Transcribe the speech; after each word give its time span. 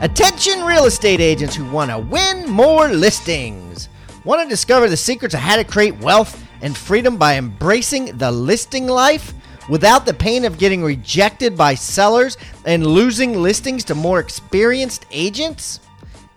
Attention 0.00 0.64
real 0.64 0.86
estate 0.86 1.20
agents 1.20 1.54
who 1.54 1.64
want 1.70 1.90
to 1.90 1.98
win 1.98 2.50
more 2.50 2.88
listings. 2.88 3.88
Want 4.24 4.42
to 4.42 4.48
discover 4.48 4.88
the 4.88 4.96
secrets 4.96 5.34
of 5.34 5.40
how 5.40 5.56
to 5.56 5.64
create 5.64 5.96
wealth 5.98 6.44
and 6.62 6.76
freedom 6.76 7.16
by 7.16 7.36
embracing 7.36 8.06
the 8.18 8.30
listing 8.30 8.88
life 8.88 9.32
without 9.68 10.04
the 10.04 10.12
pain 10.12 10.44
of 10.44 10.58
getting 10.58 10.82
rejected 10.82 11.56
by 11.56 11.76
sellers 11.76 12.36
and 12.64 12.84
losing 12.84 13.40
listings 13.40 13.84
to 13.84 13.94
more 13.94 14.18
experienced 14.18 15.06
agents? 15.12 15.78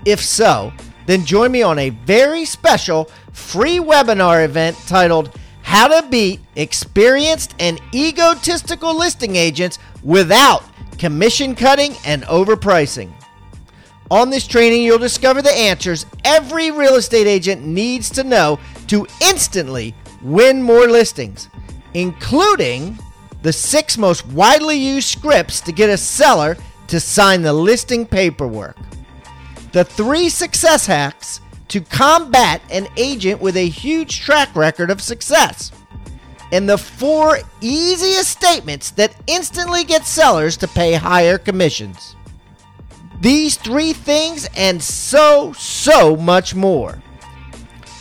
If 0.05 0.21
so, 0.21 0.71
then 1.07 1.25
join 1.25 1.51
me 1.51 1.63
on 1.63 1.79
a 1.79 1.89
very 1.89 2.45
special 2.45 3.05
free 3.33 3.79
webinar 3.79 4.45
event 4.45 4.77
titled 4.85 5.37
How 5.63 5.87
to 5.87 6.07
Beat 6.07 6.41
Experienced 6.55 7.55
and 7.59 7.81
Egotistical 7.93 8.95
Listing 8.95 9.35
Agents 9.35 9.79
Without 10.03 10.63
Commission 10.99 11.55
Cutting 11.55 11.95
and 12.05 12.21
Overpricing. 12.23 13.16
On 14.09 14.29
this 14.29 14.47
training, 14.47 14.83
you'll 14.83 14.99
discover 14.99 15.41
the 15.41 15.51
answers 15.51 16.05
every 16.23 16.71
real 16.71 16.95
estate 16.95 17.27
agent 17.27 17.65
needs 17.65 18.09
to 18.11 18.23
know 18.23 18.59
to 18.87 19.05
instantly 19.21 19.93
win 20.21 20.61
more 20.61 20.87
listings, 20.87 21.49
including 21.93 22.97
the 23.41 23.51
six 23.51 23.97
most 23.97 24.25
widely 24.27 24.77
used 24.77 25.09
scripts 25.09 25.59
to 25.61 25.71
get 25.71 25.89
a 25.89 25.97
seller 25.97 26.57
to 26.87 26.99
sign 26.99 27.41
the 27.41 27.51
listing 27.51 28.05
paperwork, 28.05 28.77
the 29.73 29.83
three 29.83 30.29
success 30.29 30.85
hacks 30.85 31.41
to 31.67 31.81
combat 31.81 32.61
an 32.71 32.87
agent 32.95 33.41
with 33.41 33.57
a 33.57 33.67
huge 33.67 34.21
track 34.21 34.55
record 34.55 34.89
of 34.89 35.01
success, 35.01 35.73
and 36.53 36.67
the 36.67 36.77
four 36.77 37.39
easiest 37.59 38.29
statements 38.29 38.91
that 38.91 39.13
instantly 39.27 39.83
get 39.83 40.05
sellers 40.05 40.55
to 40.55 40.67
pay 40.69 40.93
higher 40.93 41.37
commissions. 41.37 42.15
These 43.19 43.57
three 43.57 43.93
things 43.93 44.47
and 44.55 44.81
so, 44.81 45.53
so 45.53 46.15
much 46.15 46.53
more. 46.53 47.01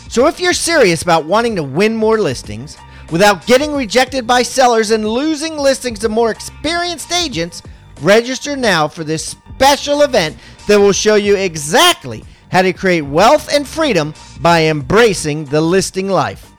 So, 0.09 0.27
if 0.27 0.41
you're 0.41 0.53
serious 0.53 1.03
about 1.03 1.25
wanting 1.25 1.57
to 1.57 1.63
win 1.63 1.97
more 1.97 2.19
listings 2.19 2.77
without 3.11 3.47
getting 3.47 3.73
rejected 3.73 4.27
by 4.27 4.43
sellers 4.43 4.91
and 4.91 5.09
losing 5.09 5.57
listings 5.57 5.99
to 6.01 6.09
more 6.09 6.31
experienced 6.31 7.13
agents, 7.13 7.63
register 8.01 8.57
now 8.57 8.89
for 8.89 9.05
this 9.05 9.27
special 9.27 10.03
event 10.03 10.37
that 10.67 10.79
will 10.79 10.93
show 10.93 11.15
you 11.15 11.37
exactly 11.37 12.25
how 12.51 12.63
to 12.63 12.73
create 12.73 13.03
wealth 13.03 13.53
and 13.53 13.67
freedom 13.67 14.15
by 14.41 14.65
embracing 14.67 15.45
the 15.47 15.61
listing 15.61 16.09
life. 16.09 16.53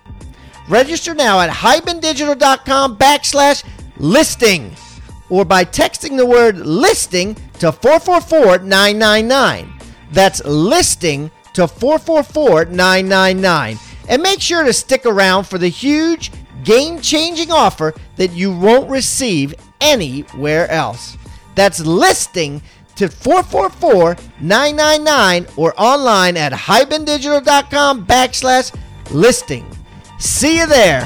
Register 0.67 1.13
now 1.13 1.39
at 1.39 1.49
hibandigital.com 1.49 2.97
backslash 2.97 3.63
listing 3.97 4.75
or 5.29 5.45
by 5.45 5.65
texting 5.65 6.17
the 6.17 6.25
word 6.25 6.57
listing 6.57 7.35
to 7.59 7.71
444 7.71 8.59
999. 8.59 9.73
That's 10.11 10.43
listing 10.45 11.31
to 11.53 11.67
444 11.67 12.65
999. 12.65 13.77
And 14.09 14.21
make 14.21 14.39
sure 14.41 14.63
to 14.63 14.73
stick 14.73 15.05
around 15.05 15.45
for 15.45 15.57
the 15.57 15.67
huge, 15.67 16.31
game 16.63 17.01
changing 17.01 17.51
offer 17.51 17.93
that 18.15 18.31
you 18.31 18.55
won't 18.55 18.89
receive 18.89 19.53
anywhere 19.81 20.69
else. 20.69 21.17
That's 21.55 21.79
listing 21.79 22.61
to 22.95 23.09
444 23.09 24.17
999 24.41 25.47
or 25.55 25.73
online 25.77 26.37
at 26.37 26.51
hibandigital.com 26.51 28.05
backslash 28.05 28.75
listing. 29.11 29.65
See 30.19 30.59
you 30.59 30.67
there. 30.67 31.01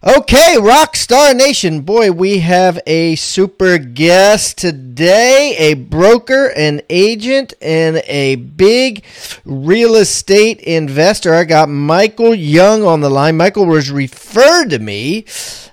Okay, 0.00 0.54
Rockstar 0.58 1.34
Nation. 1.34 1.80
Boy, 1.80 2.12
we 2.12 2.38
have 2.38 2.78
a 2.86 3.16
super 3.16 3.78
guest 3.78 4.56
today 4.56 5.56
a 5.58 5.74
broker, 5.74 6.52
an 6.54 6.82
agent, 6.88 7.52
and 7.60 7.96
a 8.06 8.36
big 8.36 9.02
real 9.44 9.96
estate 9.96 10.60
investor. 10.60 11.34
I 11.34 11.42
got 11.42 11.68
Michael 11.68 12.32
Young 12.32 12.84
on 12.84 13.00
the 13.00 13.10
line. 13.10 13.36
Michael 13.36 13.66
was 13.66 13.90
referred 13.90 14.68
to 14.70 14.78
me 14.78 15.24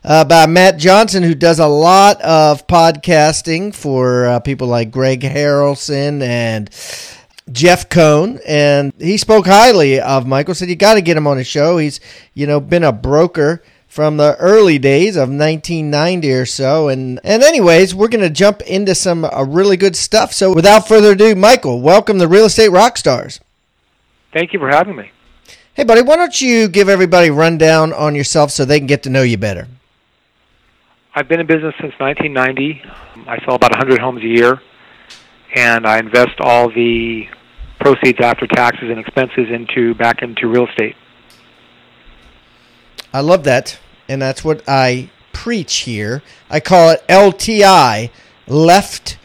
uh, 0.03 0.25
by 0.25 0.47
Matt 0.47 0.80
Johnson, 0.80 1.22
who 1.22 1.35
does 1.35 1.59
a 1.59 1.68
lot 1.68 2.19
of 2.24 2.66
podcasting 2.66 3.75
for 3.75 4.25
uh, 4.25 4.40
people 4.40 4.68
like 4.68 4.90
Greg 4.90 5.22
Harrelson 5.22 6.24
and. 6.24 6.72
Jeff 7.52 7.90
Cohn, 7.90 8.40
and 8.47 8.91
he 8.97 9.18
spoke 9.18 9.46
highly 9.46 10.00
of 10.00 10.25
Michael. 10.25 10.56
Said 10.56 10.68
you 10.68 10.75
got 10.75 10.96
to 10.96 11.02
get 11.02 11.16
him 11.16 11.28
on 11.28 11.38
his 11.38 11.46
show. 11.46 11.78
He's 11.78 12.00
you 12.34 12.47
know 12.47 12.59
been 12.59 12.84
a 12.84 12.91
broker 12.91 13.62
from 13.95 14.17
the 14.17 14.35
early 14.39 14.78
days 14.78 15.16
of 15.16 15.29
1990 15.29 16.33
or 16.33 16.45
so. 16.45 16.89
And 16.89 17.17
and 17.23 17.41
anyways, 17.41 17.95
we're 17.95 18.09
going 18.09 18.25
to 18.25 18.29
jump 18.29 18.61
into 18.63 18.94
some 18.94 19.23
uh, 19.23 19.44
really 19.44 19.78
good 19.78 19.95
stuff. 19.95 20.33
So 20.33 20.53
without 20.53 20.85
further 20.85 21.13
ado, 21.13 21.33
Michael, 21.33 21.79
welcome 21.79 22.19
to 22.19 22.28
Real 22.28 22.44
Estate 22.44 22.72
Rockstars. 22.72 23.39
Thank 24.34 24.51
you 24.51 24.59
for 24.59 24.67
having 24.67 24.97
me. 24.97 25.11
Hey, 25.75 25.85
buddy, 25.85 26.01
why 26.01 26.17
don't 26.17 26.41
you 26.41 26.67
give 26.67 26.89
everybody 26.89 27.29
a 27.29 27.34
rundown 27.34 27.94
on 27.94 28.16
yourself 28.16 28.51
so 28.51 28.66
they 28.66 28.79
can 28.79 28.88
get 28.88 29.01
to 29.03 29.09
know 29.09 29.22
you 29.22 29.38
better? 29.38 29.69
I've 31.13 31.29
been 31.29 31.39
in 31.39 31.47
business 31.47 31.73
since 31.79 31.94
1990. 31.97 32.81
I 33.29 33.39
sell 33.45 33.55
about 33.55 33.72
100 33.72 34.01
homes 34.01 34.22
a 34.23 34.28
year, 34.28 34.61
and 35.55 35.88
I 35.88 36.00
invest 36.00 36.41
all 36.41 36.67
the 36.67 37.29
proceeds 37.79 38.19
after 38.19 38.45
taxes 38.45 38.89
and 38.89 39.00
expenses 39.00 39.47
into 39.50 39.95
back 39.95 40.22
into 40.22 40.50
real 40.50 40.67
estate. 40.67 40.97
I 43.13 43.22
love 43.22 43.45
that 43.45 43.79
and 44.07 44.21
that's 44.21 44.43
what 44.43 44.63
I 44.67 45.09
preach 45.33 45.77
here. 45.77 46.23
I 46.49 46.59
call 46.59 46.91
it 46.91 47.03
LTI, 47.07 48.09
left 48.47 49.17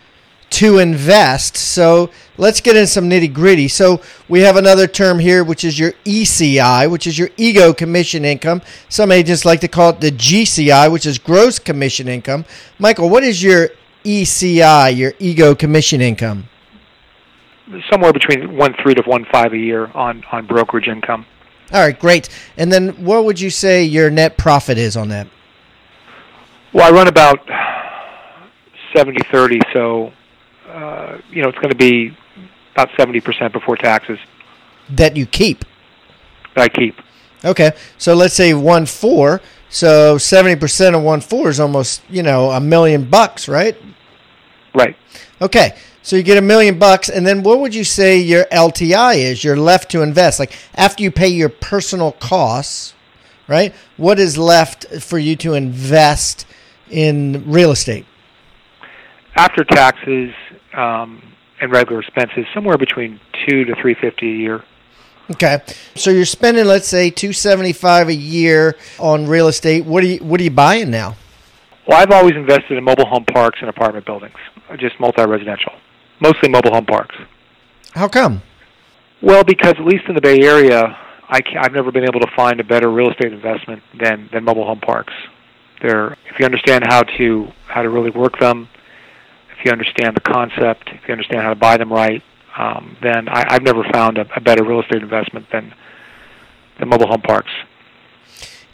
to 0.50 0.78
invest. 0.78 1.56
So 1.56 2.10
let's 2.36 2.60
get 2.60 2.76
into 2.76 2.88
some 2.88 3.08
nitty 3.08 3.32
gritty. 3.32 3.68
So 3.68 4.00
we 4.28 4.41
have 4.41 4.56
another 4.56 4.86
term 4.86 5.18
here, 5.18 5.44
which 5.44 5.65
is 5.65 5.78
your 5.78 5.92
ECI, 6.04 6.91
which 6.91 7.06
is 7.06 7.18
your 7.18 7.30
ego 7.36 7.72
commission 7.72 8.24
income. 8.24 8.62
Some 8.88 9.12
agents 9.12 9.44
like 9.44 9.60
to 9.60 9.68
call 9.68 9.91
it 9.91 10.00
the 10.00 10.10
GCI, 10.10 10.91
which 10.91 11.06
is 11.06 11.18
gross 11.18 11.59
commission 11.59 12.09
income. 12.09 12.44
Michael, 12.78 13.09
what 13.09 13.22
is 13.22 13.42
your 13.42 13.68
ECI, 14.04 14.97
your 14.97 15.12
ego 15.18 15.54
commission 15.54 16.00
income? 16.00 16.48
Somewhere 17.88 18.12
between 18.12 18.56
one 18.56 18.74
three 18.83 18.94
to 18.94 19.03
one 19.03 19.24
five 19.30 19.53
a 19.53 19.59
year 19.59 19.86
on 19.94 20.24
on 20.33 20.47
brokerage 20.47 20.88
income. 20.88 21.24
All 21.72 21.81
right, 21.81 21.99
great. 21.99 22.28
And 22.57 22.72
then 22.72 23.05
what 23.05 23.25
would 23.25 23.41
you 23.41 23.51
say 23.51 23.84
your 23.84 24.11
net 24.11 24.37
profit 24.37 24.78
is 24.78 24.97
on 24.97 25.09
that? 25.09 25.28
Well, 26.72 26.87
I 26.87 26.95
run 26.95 27.09
about 27.09 27.39
70 28.95 29.21
30, 29.31 29.61
so 29.72 30.13
uh, 30.69 31.19
you 31.31 31.43
know 31.43 31.49
it's 31.49 31.59
going 31.59 31.71
to 31.71 31.77
be 31.77 32.17
about 32.75 32.91
70% 32.91 33.53
before 33.53 33.77
taxes. 33.77 34.19
That 34.91 35.17
you 35.17 35.27
keep? 35.27 35.65
That 36.55 36.63
I 36.65 36.69
keep. 36.69 36.97
Okay, 37.45 37.72
so 37.99 38.15
let's 38.15 38.34
say 38.34 38.55
1 38.55 38.87
4. 38.87 39.41
So 39.72 40.17
70% 40.17 40.97
of 40.97 41.03
1 41.03 41.21
4 41.21 41.49
is 41.49 41.61
almost, 41.61 42.03
you 42.11 42.25
know, 42.25 42.51
a 42.51 42.61
million 42.61 43.09
bucks, 43.09 43.49
right? 43.49 43.77
Right. 44.75 44.97
Okay, 45.41 45.77
so 46.02 46.16
you 46.16 46.22
get 46.22 46.38
a 46.38 46.42
million 46.42 46.78
bucks, 46.78 47.08
and 47.08 47.26
then 47.26 47.42
what 47.42 47.60
would 47.60 47.74
you 47.74 47.84
say 47.84 48.18
your 48.18 48.44
LTI 48.47 49.16
is? 49.16 49.44
You're 49.44 49.56
left 49.56 49.91
to 49.92 50.02
invest. 50.02 50.38
Like 50.38 50.52
after 50.74 51.02
you 51.02 51.10
pay 51.10 51.28
your 51.28 51.48
personal 51.48 52.12
costs, 52.12 52.94
right? 53.48 53.74
What 53.97 54.18
is 54.18 54.38
left 54.38 54.86
for 55.02 55.18
you 55.18 55.36
to 55.36 55.54
invest 55.54 56.47
in 56.88 57.44
real 57.47 57.70
estate? 57.70 58.06
After 59.36 59.64
taxes 59.64 60.32
um, 60.72 61.22
and 61.60 61.70
regular 61.70 62.00
expenses, 62.00 62.47
somewhere 62.54 62.78
between 62.78 63.20
two 63.47 63.64
to 63.64 63.74
three 63.76 63.94
fifty 63.94 64.30
a 64.30 64.36
year. 64.36 64.64
Okay, 65.32 65.60
so 65.94 66.10
you're 66.10 66.24
spending, 66.24 66.64
let's 66.64 66.88
say, 66.88 67.10
two 67.10 67.32
seventy 67.32 67.72
five 67.72 68.08
a 68.08 68.14
year 68.14 68.76
on 68.98 69.26
real 69.26 69.48
estate. 69.48 69.84
What 69.84 70.02
are 70.02 70.08
you 70.08 70.18
What 70.18 70.41
are 70.41 70.44
you 70.44 70.50
buying 70.50 70.91
now? 70.91 71.16
Well, 71.86 71.98
I've 71.98 72.10
always 72.10 72.36
invested 72.36 72.78
in 72.78 72.84
mobile 72.84 73.06
home 73.06 73.24
parks 73.24 73.58
and 73.60 73.68
apartment 73.68 74.06
buildings, 74.06 74.36
just 74.78 75.00
multi-residential, 75.00 75.72
mostly 76.21 76.49
mobile 76.49 76.72
home 76.72 76.87
parks. 76.87 77.17
How 77.93 78.09
come? 78.09 78.43
Well, 79.22 79.45
because 79.45 79.75
at 79.78 79.84
least 79.84 80.05
in 80.09 80.15
the 80.15 80.21
Bay 80.21 80.41
Area, 80.43 80.97
I 81.28 81.41
have 81.63 81.72
never 81.72 81.93
been 81.93 82.05
able 82.05 82.21
to 82.21 82.31
find 82.34 82.59
a 82.61 82.65
better 82.65 82.91
real 82.91 83.11
estate 83.11 83.33
investment 83.33 83.83
than 83.99 84.28
than 84.33 84.45
mobile 84.45 84.65
home 84.65 84.81
parks. 84.81 85.13
They're, 85.83 86.13
if 86.13 86.39
you 86.39 86.45
understand 86.45 86.84
how 86.87 87.03
to 87.03 87.49
how 87.67 87.83
to 87.83 87.89
really 87.89 88.11
work 88.11 88.39
them, 88.39 88.69
if 89.57 89.65
you 89.65 89.72
understand 89.72 90.17
the 90.17 90.21
concept, 90.21 90.89
if 90.89 91.07
you 91.07 91.13
understand 91.13 91.43
how 91.43 91.51
to 91.51 91.57
buy 91.57 91.77
them 91.77 91.93
right, 91.93 92.22
um, 92.57 92.97
then 93.03 93.28
I, 93.28 93.47
I've 93.49 93.63
never 93.63 93.84
found 93.93 94.19
a, 94.19 94.27
a 94.34 94.41
better 94.41 94.65
real 94.65 94.81
estate 94.81 95.03
investment 95.03 95.47
than 95.51 95.75
than 96.78 96.89
mobile 96.89 97.07
home 97.07 97.22
parks. 97.22 97.51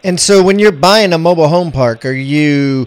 And 0.05 0.21
so 0.21 0.43
when 0.43 0.59
you're 0.59 0.73
buying 0.73 1.13
a 1.13 1.19
mobile 1.19 1.49
home 1.49 1.73
park, 1.73 2.05
are 2.05 2.13
you 2.13 2.87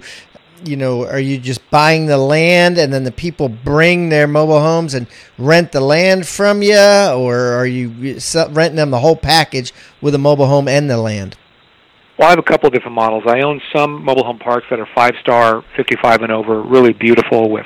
you 0.64 0.76
know, 0.76 1.06
are 1.06 1.20
you 1.20 1.38
just 1.38 1.68
buying 1.70 2.06
the 2.06 2.18
land 2.18 2.78
and 2.78 2.92
then 2.94 3.04
the 3.04 3.12
people 3.12 3.50
bring 3.50 4.10
their 4.10 4.28
mobile 4.28 4.60
homes 4.60 4.94
and 4.94 5.08
rent 5.38 5.72
the 5.72 5.82
land 5.82 6.28
from 6.28 6.62
you 6.62 6.76
or 6.76 7.38
are 7.54 7.66
you 7.66 7.90
renting 8.52 8.76
them 8.76 8.92
the 8.92 9.00
whole 9.00 9.16
package 9.16 9.74
with 10.02 10.16
a 10.16 10.18
mobile 10.18 10.48
home 10.48 10.68
and 10.68 10.90
the 10.90 10.98
land? 10.98 11.38
Well, 12.18 12.28
I 12.28 12.32
have 12.32 12.40
a 12.40 12.44
couple 12.44 12.68
of 12.68 12.74
different 12.74 12.96
models. 12.96 13.24
I 13.26 13.42
own 13.42 13.62
some 13.74 14.04
mobile 14.04 14.26
home 14.26 14.40
parks 14.40 14.66
that 14.70 14.80
are 14.80 14.90
five 14.94 15.14
star, 15.22 15.64
55 15.78 16.22
and 16.24 16.32
over, 16.32 16.62
really 16.62 16.94
beautiful 16.94 17.50
with, 17.50 17.66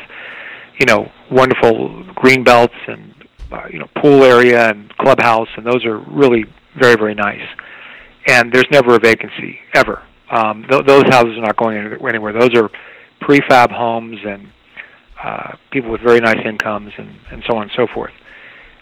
you 0.79 0.85
know, 0.85 1.11
wonderful 1.31 2.03
green 2.13 2.43
belts 2.43 2.75
and, 2.87 3.13
uh, 3.51 3.67
you 3.71 3.79
know, 3.79 3.87
pool 3.95 4.23
area 4.23 4.69
and 4.69 4.95
clubhouse, 4.97 5.49
and 5.57 5.65
those 5.65 5.83
are 5.85 5.97
really 5.97 6.45
very, 6.75 6.95
very 6.95 7.15
nice 7.15 7.41
and 8.27 8.51
there's 8.51 8.69
never 8.71 8.95
a 8.95 8.99
vacancy 8.99 9.59
ever. 9.73 10.01
Um, 10.33 10.65
th- 10.67 10.85
those 10.85 11.03
houses 11.03 11.37
are 11.37 11.41
not 11.41 11.57
going 11.57 11.77
anywhere. 11.77 12.33
Those 12.33 12.55
are 12.55 12.69
prefab 13.21 13.71
homes 13.71 14.17
and 14.25 14.49
uh, 15.23 15.55
people 15.71 15.91
with 15.91 16.01
very 16.01 16.19
nice 16.19 16.43
incomes 16.43 16.91
and, 16.97 17.15
and 17.31 17.43
so 17.47 17.55
on 17.55 17.63
and 17.63 17.71
so 17.75 17.87
forth. 17.93 18.11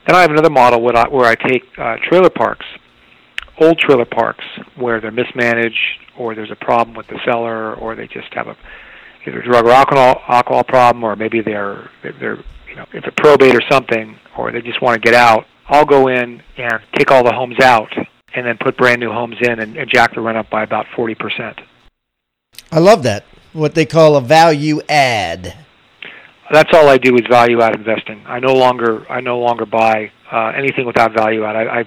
Then 0.07 0.15
I 0.15 0.21
have 0.21 0.31
another 0.31 0.49
model 0.49 0.81
where 0.81 0.95
I, 0.95 1.07
where 1.09 1.25
I 1.25 1.35
take 1.35 1.63
uh, 1.77 1.97
trailer 2.09 2.29
parks, 2.29 2.65
old 3.59 3.77
trailer 3.79 4.05
parks, 4.05 4.45
where 4.75 5.01
they're 5.01 5.11
mismanaged 5.11 5.77
or 6.17 6.35
there's 6.35 6.51
a 6.51 6.55
problem 6.55 6.95
with 6.95 7.07
the 7.07 7.19
seller 7.25 7.75
or 7.75 7.95
they 7.95 8.07
just 8.07 8.33
have 8.33 8.47
a 8.47 8.55
either 9.27 9.41
drug 9.41 9.65
or 9.65 9.71
alcohol 9.71 10.21
alcohol 10.27 10.63
problem 10.63 11.03
or 11.03 11.15
maybe 11.15 11.41
they're 11.41 11.91
they're 12.01 12.37
you 12.67 12.75
know 12.75 12.85
it's 12.91 13.05
a 13.05 13.11
probate 13.11 13.53
or 13.53 13.61
something 13.69 14.17
or 14.35 14.51
they 14.51 14.61
just 14.61 14.81
want 14.81 14.95
to 14.95 14.99
get 14.99 15.13
out. 15.13 15.45
I'll 15.67 15.85
go 15.85 16.07
in 16.07 16.41
and 16.57 16.81
take 16.95 17.11
all 17.11 17.23
the 17.23 17.33
homes 17.33 17.59
out 17.61 17.91
and 18.35 18.45
then 18.45 18.57
put 18.57 18.77
brand 18.77 18.99
new 18.99 19.11
homes 19.11 19.37
in 19.41 19.59
and, 19.59 19.77
and 19.77 19.89
jack 19.89 20.13
the 20.13 20.21
rent 20.21 20.37
up 20.37 20.49
by 20.49 20.63
about 20.63 20.85
40%. 20.97 21.63
I 22.71 22.79
love 22.79 23.03
that. 23.03 23.25
What 23.53 23.75
they 23.75 23.85
call 23.85 24.15
a 24.15 24.21
value 24.21 24.81
add. 24.87 25.57
That's 26.51 26.73
all 26.73 26.87
I 26.89 26.97
do 26.97 27.15
is 27.15 27.21
value 27.29 27.61
add 27.61 27.75
investing. 27.75 28.21
I 28.25 28.39
no 28.39 28.53
longer 28.53 29.09
I 29.09 29.21
no 29.21 29.39
longer 29.39 29.65
buy 29.65 30.11
uh, 30.31 30.47
anything 30.55 30.85
without 30.85 31.13
value 31.13 31.45
add. 31.45 31.55
I, 31.55 31.79
I 31.79 31.85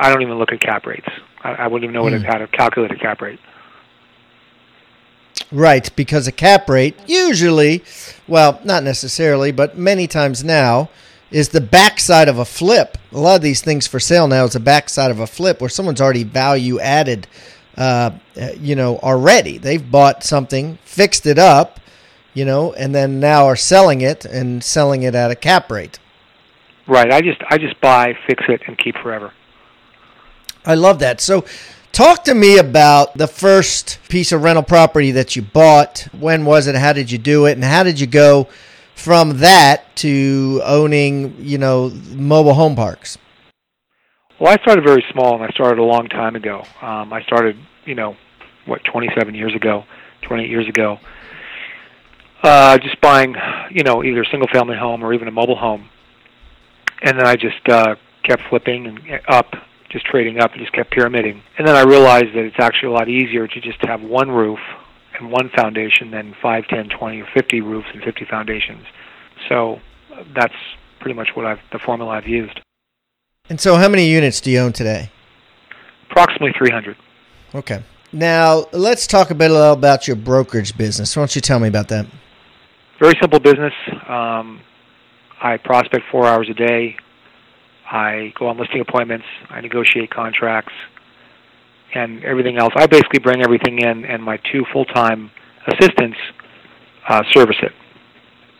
I 0.00 0.12
don't 0.12 0.22
even 0.22 0.38
look 0.38 0.52
at 0.52 0.60
cap 0.60 0.86
rates. 0.86 1.08
I, 1.42 1.52
I 1.52 1.66
wouldn't 1.66 1.90
even 1.90 1.94
know 1.94 2.04
mm. 2.04 2.24
how 2.24 2.38
to 2.38 2.46
calculate 2.48 2.90
a 2.92 2.96
cap 2.96 3.20
rate. 3.20 3.38
Right, 5.50 5.94
because 5.94 6.26
a 6.26 6.32
cap 6.32 6.68
rate 6.68 6.96
usually, 7.06 7.84
well, 8.26 8.60
not 8.64 8.82
necessarily, 8.82 9.52
but 9.52 9.76
many 9.76 10.06
times 10.06 10.42
now, 10.42 10.90
is 11.34 11.48
the 11.48 11.60
backside 11.60 12.28
of 12.28 12.38
a 12.38 12.44
flip. 12.44 12.96
A 13.10 13.18
lot 13.18 13.34
of 13.34 13.42
these 13.42 13.60
things 13.60 13.88
for 13.88 13.98
sale 13.98 14.28
now 14.28 14.44
is 14.44 14.52
the 14.52 14.60
backside 14.60 15.10
of 15.10 15.18
a 15.18 15.26
flip 15.26 15.60
where 15.60 15.68
someone's 15.68 16.00
already 16.00 16.22
value 16.22 16.78
added, 16.78 17.26
uh, 17.76 18.12
you 18.60 18.76
know, 18.76 18.98
already. 18.98 19.58
They've 19.58 19.90
bought 19.90 20.22
something, 20.22 20.78
fixed 20.84 21.26
it 21.26 21.36
up, 21.36 21.80
you 22.34 22.44
know, 22.44 22.72
and 22.74 22.94
then 22.94 23.18
now 23.18 23.46
are 23.46 23.56
selling 23.56 24.00
it 24.00 24.24
and 24.24 24.62
selling 24.62 25.02
it 25.02 25.16
at 25.16 25.32
a 25.32 25.34
cap 25.34 25.72
rate. 25.72 25.98
Right. 26.86 27.10
I 27.10 27.20
just 27.20 27.42
I 27.50 27.58
just 27.58 27.80
buy, 27.80 28.16
fix 28.28 28.44
it, 28.48 28.62
and 28.68 28.78
keep 28.78 28.96
forever. 28.98 29.32
I 30.64 30.74
love 30.74 31.00
that. 31.00 31.20
So, 31.20 31.44
talk 31.90 32.22
to 32.24 32.34
me 32.34 32.58
about 32.58 33.18
the 33.18 33.26
first 33.26 33.98
piece 34.08 34.30
of 34.30 34.44
rental 34.44 34.62
property 34.62 35.10
that 35.10 35.34
you 35.34 35.42
bought. 35.42 36.06
When 36.12 36.44
was 36.44 36.68
it? 36.68 36.76
How 36.76 36.92
did 36.92 37.10
you 37.10 37.18
do 37.18 37.46
it? 37.46 37.52
And 37.52 37.64
how 37.64 37.82
did 37.82 37.98
you 37.98 38.06
go? 38.06 38.46
From 38.94 39.38
that 39.38 39.94
to 39.96 40.62
owning, 40.64 41.34
you 41.38 41.58
know, 41.58 41.90
mobile 42.14 42.54
home 42.54 42.76
parks? 42.76 43.18
Well, 44.40 44.52
I 44.52 44.56
started 44.62 44.84
very 44.84 45.04
small, 45.12 45.34
and 45.34 45.44
I 45.44 45.48
started 45.48 45.78
a 45.78 45.84
long 45.84 46.08
time 46.08 46.34
ago. 46.34 46.64
Um, 46.82 47.12
I 47.12 47.22
started, 47.22 47.56
you 47.84 47.94
know, 47.94 48.16
what, 48.66 48.82
27 48.84 49.34
years 49.34 49.54
ago, 49.54 49.84
28 50.22 50.50
years 50.50 50.68
ago, 50.68 50.98
uh, 52.42 52.78
just 52.78 53.00
buying, 53.00 53.36
you 53.70 53.84
know, 53.84 54.02
either 54.02 54.22
a 54.22 54.26
single-family 54.26 54.76
home 54.76 55.02
or 55.02 55.14
even 55.14 55.28
a 55.28 55.30
mobile 55.30 55.56
home, 55.56 55.88
and 57.02 57.18
then 57.18 57.26
I 57.26 57.36
just 57.36 57.68
uh, 57.68 57.94
kept 58.22 58.42
flipping 58.48 58.86
and 58.86 59.20
up, 59.28 59.54
just 59.90 60.04
trading 60.06 60.40
up, 60.40 60.52
and 60.52 60.60
just 60.60 60.72
kept 60.72 60.90
pyramiding. 60.90 61.42
And 61.56 61.66
then 61.66 61.76
I 61.76 61.82
realized 61.82 62.34
that 62.34 62.44
it's 62.44 62.58
actually 62.58 62.88
a 62.88 62.92
lot 62.92 63.08
easier 63.08 63.46
to 63.46 63.60
just 63.60 63.78
have 63.86 64.02
one 64.02 64.30
roof 64.30 64.58
and 65.18 65.30
one 65.30 65.50
foundation 65.56 66.10
than 66.10 66.34
5, 66.42 66.66
10, 66.68 66.88
20, 66.88 67.20
or 67.20 67.28
50 67.34 67.60
roofs 67.60 67.88
and 67.92 68.02
50 68.02 68.24
foundations. 68.24 68.84
So 69.48 69.80
that's 70.34 70.54
pretty 71.00 71.14
much 71.14 71.30
what 71.34 71.46
I've 71.46 71.60
the 71.72 71.78
formula 71.78 72.12
I've 72.12 72.28
used. 72.28 72.60
And 73.48 73.60
so, 73.60 73.76
how 73.76 73.88
many 73.88 74.08
units 74.08 74.40
do 74.40 74.50
you 74.50 74.58
own 74.60 74.72
today? 74.72 75.10
Approximately 76.10 76.52
300. 76.56 76.96
Okay. 77.54 77.82
Now, 78.12 78.66
let's 78.72 79.06
talk 79.06 79.30
a 79.30 79.34
bit 79.34 79.50
about 79.50 80.06
your 80.06 80.16
brokerage 80.16 80.76
business. 80.76 81.16
Why 81.16 81.20
don't 81.20 81.34
you 81.34 81.40
tell 81.40 81.58
me 81.58 81.68
about 81.68 81.88
that? 81.88 82.06
Very 83.00 83.14
simple 83.20 83.40
business. 83.40 83.72
Um, 84.08 84.60
I 85.42 85.58
prospect 85.58 86.04
four 86.10 86.26
hours 86.26 86.48
a 86.48 86.54
day. 86.54 86.96
I 87.90 88.32
go 88.38 88.46
on 88.46 88.56
listing 88.56 88.80
appointments. 88.80 89.26
I 89.50 89.60
negotiate 89.60 90.10
contracts 90.10 90.72
and 91.94 92.24
everything 92.24 92.58
else. 92.58 92.72
I 92.76 92.86
basically 92.86 93.20
bring 93.20 93.42
everything 93.42 93.78
in, 93.78 94.04
and 94.04 94.22
my 94.22 94.38
two 94.52 94.64
full-time 94.72 95.30
assistants 95.66 96.18
uh, 97.08 97.22
service 97.32 97.56
it. 97.62 97.72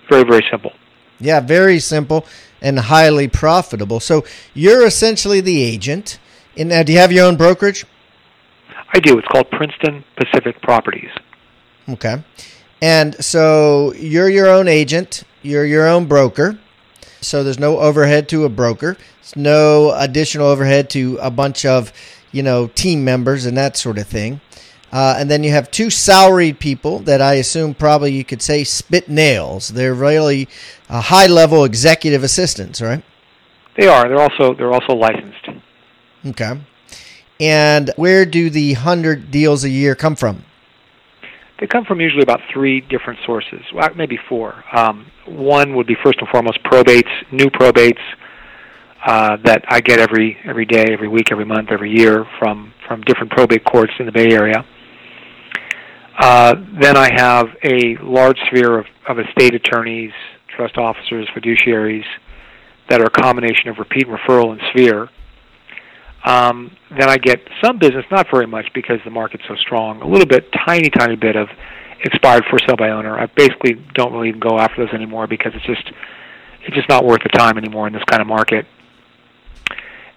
Very, 0.08 0.24
very 0.24 0.44
simple. 0.50 0.72
Yeah, 1.18 1.40
very 1.40 1.78
simple 1.78 2.26
and 2.60 2.78
highly 2.78 3.28
profitable. 3.28 4.00
So 4.00 4.24
you're 4.52 4.86
essentially 4.86 5.40
the 5.40 5.62
agent. 5.62 6.18
And 6.56 6.68
now, 6.68 6.82
do 6.82 6.92
you 6.92 6.98
have 6.98 7.12
your 7.12 7.26
own 7.26 7.36
brokerage? 7.36 7.84
I 8.92 9.00
do. 9.00 9.18
It's 9.18 9.28
called 9.28 9.50
Princeton 9.50 10.04
Pacific 10.16 10.60
Properties. 10.62 11.10
Okay. 11.88 12.22
And 12.80 13.22
so 13.24 13.92
you're 13.94 14.28
your 14.28 14.48
own 14.48 14.68
agent. 14.68 15.24
You're 15.42 15.64
your 15.64 15.86
own 15.86 16.06
broker. 16.06 16.58
So 17.20 17.42
there's 17.42 17.58
no 17.58 17.78
overhead 17.78 18.28
to 18.30 18.44
a 18.44 18.48
broker. 18.48 18.96
There's 19.20 19.36
no 19.36 19.92
additional 19.92 20.46
overhead 20.46 20.90
to 20.90 21.18
a 21.20 21.30
bunch 21.30 21.64
of 21.64 21.92
you 22.34 22.42
know, 22.42 22.66
team 22.66 23.04
members 23.04 23.46
and 23.46 23.56
that 23.56 23.76
sort 23.76 23.96
of 23.96 24.06
thing. 24.06 24.40
Uh, 24.92 25.16
and 25.18 25.30
then 25.30 25.42
you 25.42 25.50
have 25.50 25.70
two 25.70 25.90
salaried 25.90 26.58
people 26.58 27.00
that 27.00 27.20
I 27.20 27.34
assume 27.34 27.74
probably 27.74 28.12
you 28.12 28.24
could 28.24 28.42
say 28.42 28.62
spit 28.64 29.08
nails. 29.08 29.68
They're 29.68 29.94
really 29.94 30.48
uh, 30.88 31.00
high 31.00 31.26
level 31.26 31.64
executive 31.64 32.22
assistants, 32.22 32.80
right? 32.80 33.02
They 33.76 33.88
are. 33.88 34.08
They're 34.08 34.20
also 34.20 34.54
they're 34.54 34.72
also 34.72 34.94
licensed. 34.94 35.48
Okay. 36.26 36.60
And 37.40 37.90
where 37.96 38.24
do 38.24 38.50
the 38.50 38.74
hundred 38.74 39.32
deals 39.32 39.64
a 39.64 39.68
year 39.68 39.96
come 39.96 40.14
from? 40.14 40.44
They 41.58 41.66
come 41.66 41.84
from 41.84 42.00
usually 42.00 42.22
about 42.22 42.40
three 42.52 42.80
different 42.80 43.20
sources, 43.24 43.62
well, 43.72 43.88
maybe 43.96 44.18
four. 44.28 44.64
Um, 44.72 45.06
one 45.26 45.74
would 45.76 45.86
be 45.86 45.96
first 46.02 46.18
and 46.18 46.28
foremost 46.28 46.62
probates, 46.64 47.10
new 47.32 47.46
probates 47.46 48.00
uh, 49.04 49.36
that 49.44 49.64
I 49.68 49.80
get 49.80 50.00
every 50.00 50.38
every 50.44 50.64
day, 50.64 50.86
every 50.92 51.08
week, 51.08 51.30
every 51.30 51.44
month, 51.44 51.68
every 51.70 51.90
year 51.90 52.24
from 52.38 52.72
from 52.88 53.02
different 53.02 53.30
probate 53.32 53.64
courts 53.64 53.92
in 53.98 54.06
the 54.06 54.12
Bay 54.12 54.32
Area. 54.32 54.64
Uh, 56.18 56.54
then 56.80 56.96
I 56.96 57.10
have 57.12 57.46
a 57.64 57.96
large 58.00 58.38
sphere 58.46 58.78
of, 58.78 58.86
of 59.08 59.18
estate 59.18 59.54
attorneys, 59.54 60.12
trust 60.56 60.78
officers, 60.78 61.28
fiduciaries 61.36 62.04
that 62.88 63.00
are 63.00 63.06
a 63.06 63.10
combination 63.10 63.68
of 63.68 63.78
repeat 63.78 64.06
referral 64.06 64.52
and 64.52 64.60
sphere. 64.70 65.08
Um, 66.24 66.74
then 66.90 67.08
I 67.08 67.18
get 67.18 67.40
some 67.62 67.78
business, 67.78 68.04
not 68.10 68.26
very 68.32 68.46
much 68.46 68.66
because 68.74 68.98
the 69.04 69.10
market's 69.10 69.44
so 69.48 69.56
strong, 69.56 70.00
a 70.00 70.06
little 70.06 70.26
bit, 70.26 70.48
tiny, 70.66 70.88
tiny 70.88 71.16
bit 71.16 71.36
of 71.36 71.48
expired 72.04 72.44
for 72.48 72.58
sale 72.60 72.76
by 72.76 72.90
owner. 72.90 73.18
I 73.18 73.26
basically 73.26 73.74
don't 73.94 74.12
really 74.12 74.28
even 74.28 74.40
go 74.40 74.58
after 74.58 74.84
those 74.84 74.94
anymore 74.94 75.26
because 75.26 75.52
it's 75.54 75.66
just 75.66 75.90
it's 76.66 76.74
just 76.74 76.88
not 76.88 77.04
worth 77.04 77.22
the 77.22 77.28
time 77.30 77.58
anymore 77.58 77.86
in 77.86 77.92
this 77.92 78.04
kind 78.10 78.22
of 78.22 78.28
market. 78.28 78.66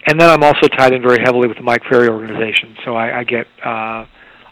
And 0.08 0.20
then 0.20 0.30
I'm 0.30 0.42
also 0.42 0.68
tied 0.70 0.94
in 0.94 1.02
very 1.02 1.20
heavily 1.20 1.50
with 1.50 1.58
the 1.58 1.64
Mike 1.64 1.84
Ferry 1.84 2.08
organization, 2.08 2.78
so 2.86 2.96
I, 2.96 3.20
I 3.20 3.24
get 3.26 3.46
uh, 3.64 4.06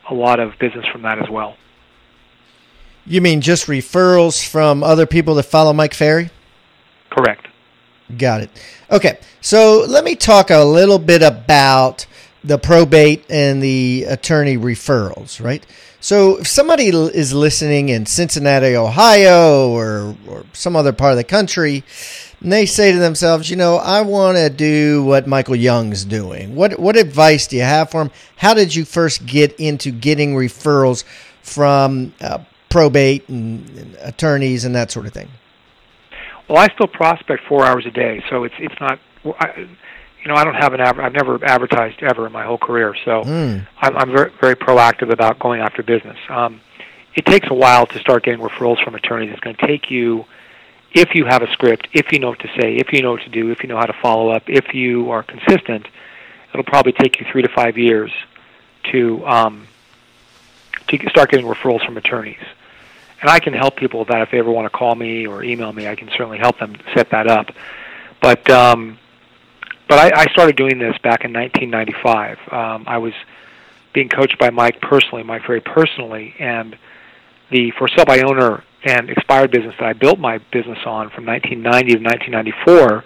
a 0.10 0.14
lot 0.14 0.42
of 0.42 0.52
business 0.60 0.86
from 0.92 1.04
that 1.04 1.18
as 1.18 1.30
well. 1.30 1.56
You 3.06 3.22
mean 3.22 3.40
just 3.40 3.68
referrals 3.68 4.46
from 4.46 4.84
other 4.84 5.06
people 5.06 5.36
that 5.36 5.44
follow 5.44 5.72
Mike 5.72 5.94
Ferry? 5.94 6.30
Correct. 7.10 7.48
Got 8.18 8.42
it. 8.42 8.50
Okay, 8.92 9.18
so 9.40 9.86
let 9.88 10.04
me 10.04 10.16
talk 10.16 10.50
a 10.50 10.64
little 10.64 11.00
bit 11.00 11.22
about 11.24 12.06
the 12.46 12.58
probate 12.58 13.26
and 13.30 13.62
the 13.62 14.06
attorney 14.08 14.58
referrals, 14.58 15.44
right? 15.44 15.66
So 16.00 16.38
if 16.38 16.48
somebody 16.48 16.90
is 16.90 17.34
listening 17.34 17.90
in 17.90 18.06
Cincinnati, 18.06 18.76
Ohio, 18.76 19.70
or, 19.72 20.16
or 20.28 20.46
some 20.54 20.76
other 20.76 20.94
part 20.94 21.14
of 21.14 21.18
the 21.18 21.24
country, 21.24 21.84
and 22.42 22.52
they 22.52 22.68
say 22.68 22.92
to 22.92 23.00
themselves, 23.00 23.50
you 23.50 23.56
know, 23.56 23.78
I 23.78 24.02
want 24.02 24.38
to 24.38 24.52
do 24.52 25.04
what 25.04 25.26
Michael 25.26 25.56
Young's 25.56 26.06
doing. 26.06 26.56
What 26.56 26.80
what 26.80 26.96
advice 26.96 27.48
do 27.48 27.56
you 27.56 27.64
have 27.64 27.90
for 27.90 28.04
them? 28.04 28.12
How 28.38 28.54
did 28.54 28.76
you 28.76 28.86
first 28.86 29.26
get 29.26 29.60
into 29.60 29.90
getting 29.90 30.36
referrals 30.36 31.04
from 31.42 32.14
uh, 32.22 32.40
probate 32.70 33.28
and, 33.30 33.68
and 33.70 33.98
attorneys 34.02 34.64
and 34.64 34.76
that 34.76 34.92
sort 34.92 35.08
of 35.08 35.14
thing? 35.14 35.30
Well, 36.48 36.60
I 36.60 36.68
still 36.76 36.88
prospect 36.88 37.44
four 37.48 37.66
hours 37.66 37.86
a 37.88 37.92
day, 37.92 38.24
so 38.30 38.44
it's 38.44 38.56
it's 38.60 38.80
not. 38.80 39.00
I, 39.40 39.68
you 40.26 40.32
know, 40.32 40.38
I 40.38 40.44
don't 40.44 40.56
have 40.56 40.74
an 40.74 40.82
I've 40.82 41.14
never 41.14 41.44
advertised 41.46 42.02
ever 42.02 42.26
in 42.26 42.32
my 42.32 42.44
whole 42.44 42.58
career, 42.58 42.96
so 43.06 43.24
mm. 43.24 43.66
I'm, 43.78 43.96
I'm 43.96 44.12
very 44.12 44.32
very 44.42 44.56
proactive 44.56 45.12
about 45.12 45.38
going 45.38 45.62
after 45.62 45.84
business. 45.84 46.18
Um, 46.30 46.62
it 47.14 47.28
takes 47.28 47.48
a 47.50 47.54
while 47.54 47.86
to 47.86 48.00
start 48.00 48.24
getting 48.24 48.42
referrals 48.42 48.84
from 48.84 48.96
attorneys. 48.96 49.32
It's 49.32 49.40
going 49.40 49.56
to 49.56 49.68
take 49.68 49.92
you, 49.92 50.26
if 50.94 51.14
you 51.14 51.26
have 51.26 51.44
a 51.44 51.52
script, 51.52 51.88
if 51.94 52.12
you 52.12 52.20
know 52.20 52.30
what 52.30 52.40
to 52.40 52.48
say, 52.60 52.76
if 52.76 52.92
you 52.92 53.04
know 53.04 53.12
what 53.12 53.22
to 53.22 53.30
do, 53.30 53.52
if 53.52 53.62
you 53.62 53.70
know 53.70 53.78
how 53.78 53.86
to 53.86 53.96
follow 54.02 54.32
up, 54.32 54.44
if 54.48 54.74
you 54.74 55.12
are 55.12 55.22
consistent, 55.22 55.88
it'll 56.52 56.66
probably 56.66 56.92
take 56.92 57.20
you 57.20 57.28
three 57.32 57.44
to 57.44 57.50
five 57.50 57.78
years 57.78 58.12
to 58.92 59.26
um, 59.28 59.68
to 60.88 60.98
start 61.10 61.30
getting 61.30 61.46
referrals 61.46 61.86
from 61.86 61.98
attorneys. 61.98 62.44
And 63.22 63.30
I 63.30 63.40
can 63.40 63.54
help 63.54 63.78
people 63.78 64.00
with 64.00 64.10
that 64.10 64.24
if 64.24 64.32
they 64.32 64.40
ever 64.40 64.52
want 64.52 64.66
to 64.66 64.76
call 64.76 64.96
me 64.96 65.28
or 65.28 65.44
email 65.44 65.72
me. 65.72 65.88
I 65.88 65.96
can 65.96 66.10
certainly 66.10 66.40
help 66.40 66.58
them 66.58 66.76
set 66.96 67.12
that 67.12 67.28
up. 67.28 67.52
But 68.22 68.50
um, 68.50 68.98
but 69.88 70.00
I, 70.00 70.22
I 70.22 70.26
started 70.32 70.56
doing 70.56 70.80
this 70.80 70.98
back 71.04 71.24
in 71.26 71.34
1995. 71.34 72.38
Um, 72.52 72.86
I 72.88 72.98
was 72.98 73.14
being 73.94 74.10
coached 74.10 74.38
by 74.40 74.50
Mike 74.50 74.82
personally, 74.82 75.24
Mike 75.24 75.44
Ferry 75.46 75.62
personally, 75.62 76.34
and 76.40 76.76
the 77.52 77.72
for 77.78 77.88
sale 77.88 78.06
by 78.06 78.22
owner 78.22 78.64
and 78.84 79.10
expired 79.10 79.52
business 79.52 79.74
that 79.80 79.88
I 79.88 79.94
built 79.94 80.20
my 80.20 80.38
business 80.52 80.80
on 80.86 81.10
from 81.10 81.26
1990 81.26 81.96
to 81.96 82.04
1994 82.04 83.04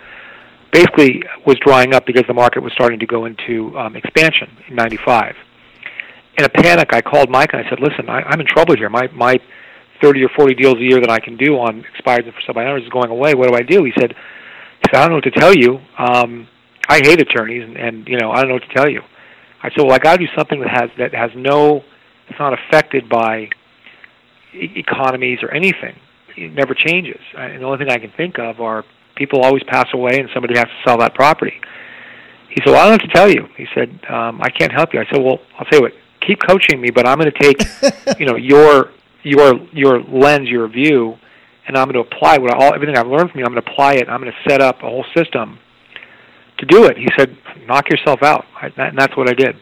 basically 0.72 1.24
was 1.46 1.58
drying 1.66 1.94
up 1.94 2.06
because 2.06 2.24
the 2.28 2.34
market 2.34 2.62
was 2.62 2.74
starting 2.74 3.00
to 3.00 3.06
go 3.06 3.26
into 3.26 3.78
um, 3.78 3.96
expansion 3.96 4.50
in 4.68 4.76
95. 4.76 5.36
In 6.38 6.46
a 6.46 6.50
panic, 6.50 6.94
I 6.94 7.02
called 7.02 7.30
Mike 7.30 7.50
and 7.54 7.66
I 7.66 7.70
said, 7.70 7.80
"Listen, 7.80 8.10
I, 8.10 8.22
I'm 8.22 8.40
in 8.40 8.48
trouble 8.48 8.76
here. 8.76 8.90
My 8.90 9.08
my 9.14 9.40
30 10.02 10.24
or 10.24 10.30
40 10.30 10.56
deals 10.56 10.76
a 10.76 10.84
year 10.84 11.02
that 11.02 11.10
I 11.10 11.20
can 11.20 11.36
do 11.36 11.60
on 11.60 11.84
expired 11.94 12.26
and 12.26 12.34
for 12.34 12.54
by 12.54 12.66
owners 12.66 12.84
is 12.84 12.90
going 12.90 13.10
away. 13.10 13.34
What 13.34 13.50
do 13.50 13.56
I 13.56 13.62
do?" 13.62 13.84
He 13.84 13.92
said, 14.00 14.12
he 14.12 14.86
said 14.90 14.96
"I 14.96 15.02
don't 15.02 15.10
know 15.10 15.16
what 15.16 15.24
to 15.26 15.32
tell 15.32 15.54
you." 15.54 15.80
Um, 15.98 16.48
I 16.89 16.98
hate 17.03 17.22
attorneys, 17.22 17.63
and, 17.63 17.77
and 17.77 18.08
you 18.08 18.17
know 18.17 18.31
I 18.31 18.41
don't 18.41 18.50
know 18.50 18.55
what 18.55 18.63
to 18.63 18.74
tell 18.74 18.89
you. 18.89 19.01
I 19.62 19.69
said, 19.69 19.84
well, 19.84 19.91
I 19.91 20.00
got 20.00 20.17
to 20.17 20.25
do 20.25 20.31
something 20.36 20.60
that 20.62 20.69
has 20.69 20.89
that 20.98 21.13
has 21.13 21.31
no, 21.36 21.84
it's 22.27 22.39
not 22.39 22.53
affected 22.53 23.08
by 23.08 23.50
e- 24.53 24.74
economies 24.75 25.39
or 25.43 25.51
anything. 25.51 25.96
It 26.36 26.53
never 26.53 26.74
changes. 26.74 27.19
And 27.38 27.62
the 27.62 27.65
only 27.65 27.77
thing 27.77 27.89
I 27.89 28.00
can 28.00 28.12
think 28.15 28.39
of 28.39 28.60
are 28.60 28.84
people 29.15 29.41
always 29.41 29.63
pass 29.63 29.88
away, 29.93 30.19
and 30.19 30.29
somebody 30.34 30.58
has 30.58 30.65
to 30.65 30.77
sell 30.86 30.98
that 31.00 31.13
property. 31.13 31.60
He 32.50 32.55
said, 32.63 32.72
well, 32.72 32.77
I 32.77 32.89
don't 32.89 32.98
know 32.98 33.03
what 33.03 33.13
to 33.13 33.13
tell 33.13 33.29
you. 33.29 33.48
He 33.55 33.67
said, 33.75 34.00
um, 34.10 34.41
I 34.41 34.50
can't 34.50 34.72
help 34.72 34.93
you. 34.93 35.00
I 35.00 35.05
said, 35.12 35.22
well, 35.22 35.39
I'll 35.60 35.65
tell 35.65 35.79
you 35.79 35.84
what. 35.84 35.93
Keep 36.25 36.39
coaching 36.48 36.81
me, 36.81 36.89
but 36.89 37.08
I'm 37.08 37.19
going 37.19 37.31
to 37.31 37.39
take, 37.39 38.19
you 38.19 38.25
know, 38.25 38.36
your 38.36 38.91
your 39.24 39.55
your 39.72 40.01
lens, 40.03 40.50
your 40.50 40.67
view, 40.67 41.17
and 41.67 41.77
I'm 41.77 41.89
going 41.89 42.03
to 42.03 42.15
apply 42.15 42.38
what 42.38 42.53
all 42.53 42.74
everything 42.74 42.98
I've 42.98 43.08
learned 43.08 43.31
from 43.31 43.39
you. 43.39 43.46
I'm 43.46 43.53
going 43.53 43.63
to 43.63 43.72
apply 43.72 43.93
it. 43.93 44.10
I'm 44.10 44.22
going 44.22 44.31
to 44.31 44.50
set 44.50 44.62
up 44.62 44.77
a 44.77 44.89
whole 44.89 45.05
system 45.15 45.60
to 46.60 46.66
do 46.66 46.86
it. 46.86 46.98
He 46.98 47.08
said, 47.18 47.36
"Knock 47.68 47.89
yourself 47.89 48.24
out," 48.24 48.46
and 48.62 48.98
that's 48.98 49.16
what 49.18 49.30
I 49.30 49.34
did. 49.34 49.56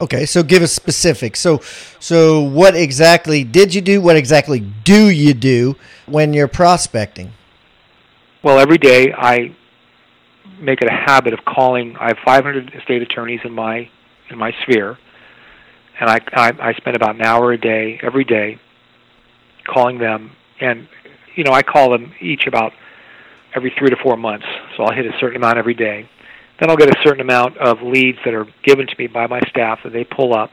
Okay, 0.00 0.24
so 0.24 0.42
give 0.42 0.62
us 0.62 0.72
specifics. 0.72 1.40
So, 1.40 1.60
so 1.98 2.40
what 2.40 2.74
exactly 2.74 3.44
did 3.44 3.74
you 3.74 3.80
do? 3.80 4.00
What 4.00 4.16
exactly 4.16 4.60
do 4.60 5.10
you 5.10 5.34
do 5.34 5.76
when 6.06 6.32
you're 6.32 6.48
prospecting? 6.48 7.32
Well, 8.42 8.58
every 8.58 8.78
day 8.78 9.12
I 9.12 9.54
make 10.58 10.80
it 10.80 10.88
a 10.88 10.92
habit 10.92 11.34
of 11.34 11.44
calling. 11.44 11.96
I 11.98 12.08
have 12.08 12.18
500 12.24 12.74
estate 12.74 13.02
attorneys 13.02 13.40
in 13.44 13.52
my 13.52 13.90
in 14.30 14.38
my 14.38 14.52
sphere, 14.62 14.98
and 16.00 16.08
I, 16.08 16.18
I 16.32 16.52
I 16.60 16.72
spend 16.74 16.96
about 16.96 17.16
an 17.16 17.22
hour 17.22 17.52
a 17.52 17.58
day 17.58 18.00
every 18.02 18.24
day 18.24 18.58
calling 19.66 19.98
them. 19.98 20.32
And 20.60 20.88
you 21.34 21.44
know, 21.44 21.52
I 21.52 21.62
call 21.62 21.90
them 21.90 22.12
each 22.20 22.46
about 22.46 22.72
every 23.54 23.72
three 23.78 23.90
to 23.90 23.96
four 24.02 24.16
months. 24.16 24.46
So 24.76 24.84
I'll 24.84 24.94
hit 24.94 25.06
a 25.06 25.16
certain 25.20 25.36
amount 25.36 25.58
every 25.58 25.74
day. 25.74 26.08
Then 26.58 26.70
I'll 26.70 26.76
get 26.76 26.90
a 26.90 27.02
certain 27.02 27.20
amount 27.20 27.56
of 27.58 27.78
leads 27.82 28.18
that 28.24 28.34
are 28.34 28.46
given 28.64 28.86
to 28.86 28.94
me 28.98 29.06
by 29.06 29.26
my 29.26 29.40
staff 29.48 29.80
that 29.84 29.92
they 29.92 30.04
pull 30.04 30.34
up. 30.34 30.50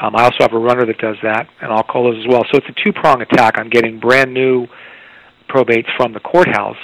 Um, 0.00 0.16
I 0.16 0.24
also 0.24 0.38
have 0.40 0.52
a 0.52 0.58
runner 0.58 0.84
that 0.86 0.98
does 0.98 1.16
that, 1.22 1.48
and 1.60 1.72
I'll 1.72 1.84
call 1.84 2.04
those 2.10 2.18
as 2.18 2.26
well. 2.28 2.42
So 2.50 2.58
it's 2.58 2.66
a 2.68 2.84
two-prong 2.84 3.22
attack. 3.22 3.54
I'm 3.58 3.70
getting 3.70 4.00
brand 4.00 4.34
new 4.34 4.66
probates 5.48 5.86
from 5.96 6.12
the 6.12 6.20
courthouse, 6.20 6.76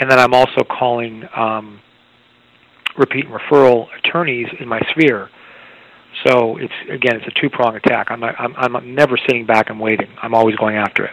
and 0.00 0.10
then 0.10 0.18
I'm 0.18 0.34
also 0.34 0.64
calling 0.64 1.22
um, 1.36 1.80
repeat 2.98 3.26
and 3.26 3.34
referral 3.34 3.86
attorneys 3.98 4.48
in 4.58 4.66
my 4.66 4.80
sphere. 4.90 5.30
So 6.26 6.56
it's 6.56 6.72
again, 6.90 7.16
it's 7.16 7.26
a 7.26 7.40
two-prong 7.40 7.76
attack. 7.76 8.08
I'm, 8.10 8.24
I'm 8.24 8.56
I'm 8.56 8.94
never 8.94 9.16
sitting 9.18 9.46
back 9.46 9.70
and 9.70 9.78
waiting. 9.78 10.08
I'm 10.20 10.34
always 10.34 10.56
going 10.56 10.76
after 10.76 11.04
it. 11.04 11.12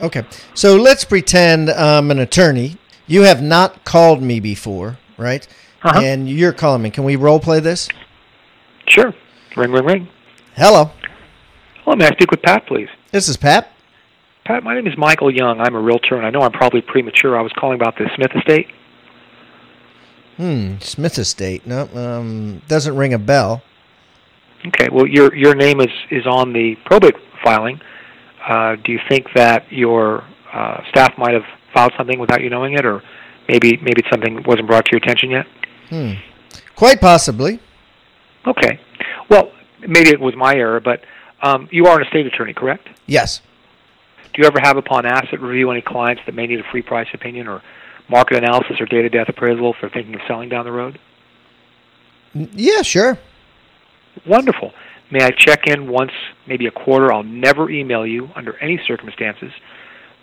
Okay. 0.00 0.24
So 0.54 0.76
let's 0.76 1.04
pretend 1.04 1.70
I'm 1.70 2.10
an 2.10 2.18
attorney. 2.18 2.76
You 3.06 3.22
have 3.22 3.42
not 3.42 3.84
called 3.84 4.22
me 4.22 4.40
before, 4.40 4.98
right? 5.16 5.46
Uh-huh. 5.82 6.00
And 6.00 6.28
you're 6.28 6.52
calling 6.52 6.82
me. 6.82 6.90
Can 6.90 7.04
we 7.04 7.16
role 7.16 7.40
play 7.40 7.60
this? 7.60 7.88
Sure. 8.88 9.14
Ring, 9.56 9.72
ring, 9.72 9.84
ring. 9.84 10.08
Hello. 10.56 10.90
Hello, 11.84 11.96
may 11.96 12.06
I 12.06 12.10
speak 12.10 12.30
with 12.30 12.42
Pat, 12.42 12.66
please? 12.66 12.88
This 13.12 13.28
is 13.28 13.36
Pat. 13.36 13.72
Pat, 14.44 14.62
my 14.62 14.74
name 14.74 14.86
is 14.86 14.96
Michael 14.96 15.30
Young. 15.30 15.60
I'm 15.60 15.74
a 15.74 15.80
realtor, 15.80 16.16
and 16.16 16.26
I 16.26 16.30
know 16.30 16.40
I'm 16.40 16.52
probably 16.52 16.80
premature. 16.80 17.38
I 17.38 17.42
was 17.42 17.52
calling 17.52 17.80
about 17.80 17.96
the 17.96 18.10
Smith 18.14 18.30
Estate. 18.34 18.68
Hmm, 20.36 20.78
Smith 20.80 21.18
Estate. 21.18 21.66
No, 21.66 21.88
um, 21.94 22.62
doesn't 22.68 22.96
ring 22.96 23.12
a 23.12 23.18
bell. 23.18 23.62
Okay. 24.66 24.88
Well, 24.90 25.06
your 25.06 25.34
your 25.34 25.54
name 25.54 25.80
is 25.80 25.90
is 26.10 26.26
on 26.26 26.52
the 26.52 26.76
probate 26.84 27.16
filing. 27.44 27.80
Uh, 28.48 28.76
do 28.76 28.92
you 28.92 28.98
think 29.08 29.26
that 29.34 29.70
your 29.70 30.24
uh, 30.52 30.82
staff 30.88 31.16
might 31.18 31.34
have 31.34 31.44
filed 31.74 31.92
something 31.98 32.18
without 32.18 32.42
you 32.42 32.48
knowing 32.48 32.72
it, 32.72 32.86
or 32.86 33.02
maybe 33.46 33.76
maybe 33.76 34.02
something 34.10 34.42
wasn't 34.44 34.66
brought 34.66 34.86
to 34.86 34.90
your 34.92 35.02
attention 35.02 35.30
yet? 35.30 35.46
Hmm. 35.90 36.12
Quite 36.74 37.00
possibly. 37.00 37.60
Okay. 38.46 38.80
Well, 39.28 39.52
maybe 39.86 40.08
it 40.08 40.20
was 40.20 40.34
my 40.34 40.54
error, 40.54 40.80
but 40.80 41.02
um, 41.42 41.68
you 41.70 41.86
are 41.86 42.00
an 42.00 42.06
estate 42.06 42.26
attorney, 42.26 42.54
correct? 42.54 42.88
Yes. 43.06 43.42
Do 44.32 44.42
you 44.42 44.46
ever 44.46 44.60
have 44.60 44.76
upon 44.76 45.04
asset 45.04 45.40
review 45.40 45.70
any 45.70 45.82
clients 45.82 46.22
that 46.26 46.34
may 46.34 46.46
need 46.46 46.60
a 46.60 46.70
free 46.70 46.82
price 46.82 47.08
opinion 47.12 47.48
or 47.48 47.62
market 48.08 48.38
analysis 48.38 48.80
or 48.80 48.86
date 48.86 49.04
of 49.04 49.12
death 49.12 49.28
appraisal 49.28 49.74
they're 49.80 49.90
thinking 49.90 50.14
of 50.14 50.20
selling 50.26 50.48
down 50.48 50.64
the 50.64 50.72
road? 50.72 50.98
Yeah, 52.32 52.82
sure. 52.82 53.18
Wonderful. 54.26 54.72
May 55.10 55.24
I 55.24 55.30
check 55.30 55.66
in 55.66 55.88
once, 55.90 56.12
maybe 56.46 56.66
a 56.66 56.70
quarter? 56.70 57.12
I'll 57.12 57.22
never 57.22 57.70
email 57.70 58.06
you 58.06 58.28
under 58.34 58.58
any 58.58 58.78
circumstances. 58.86 59.52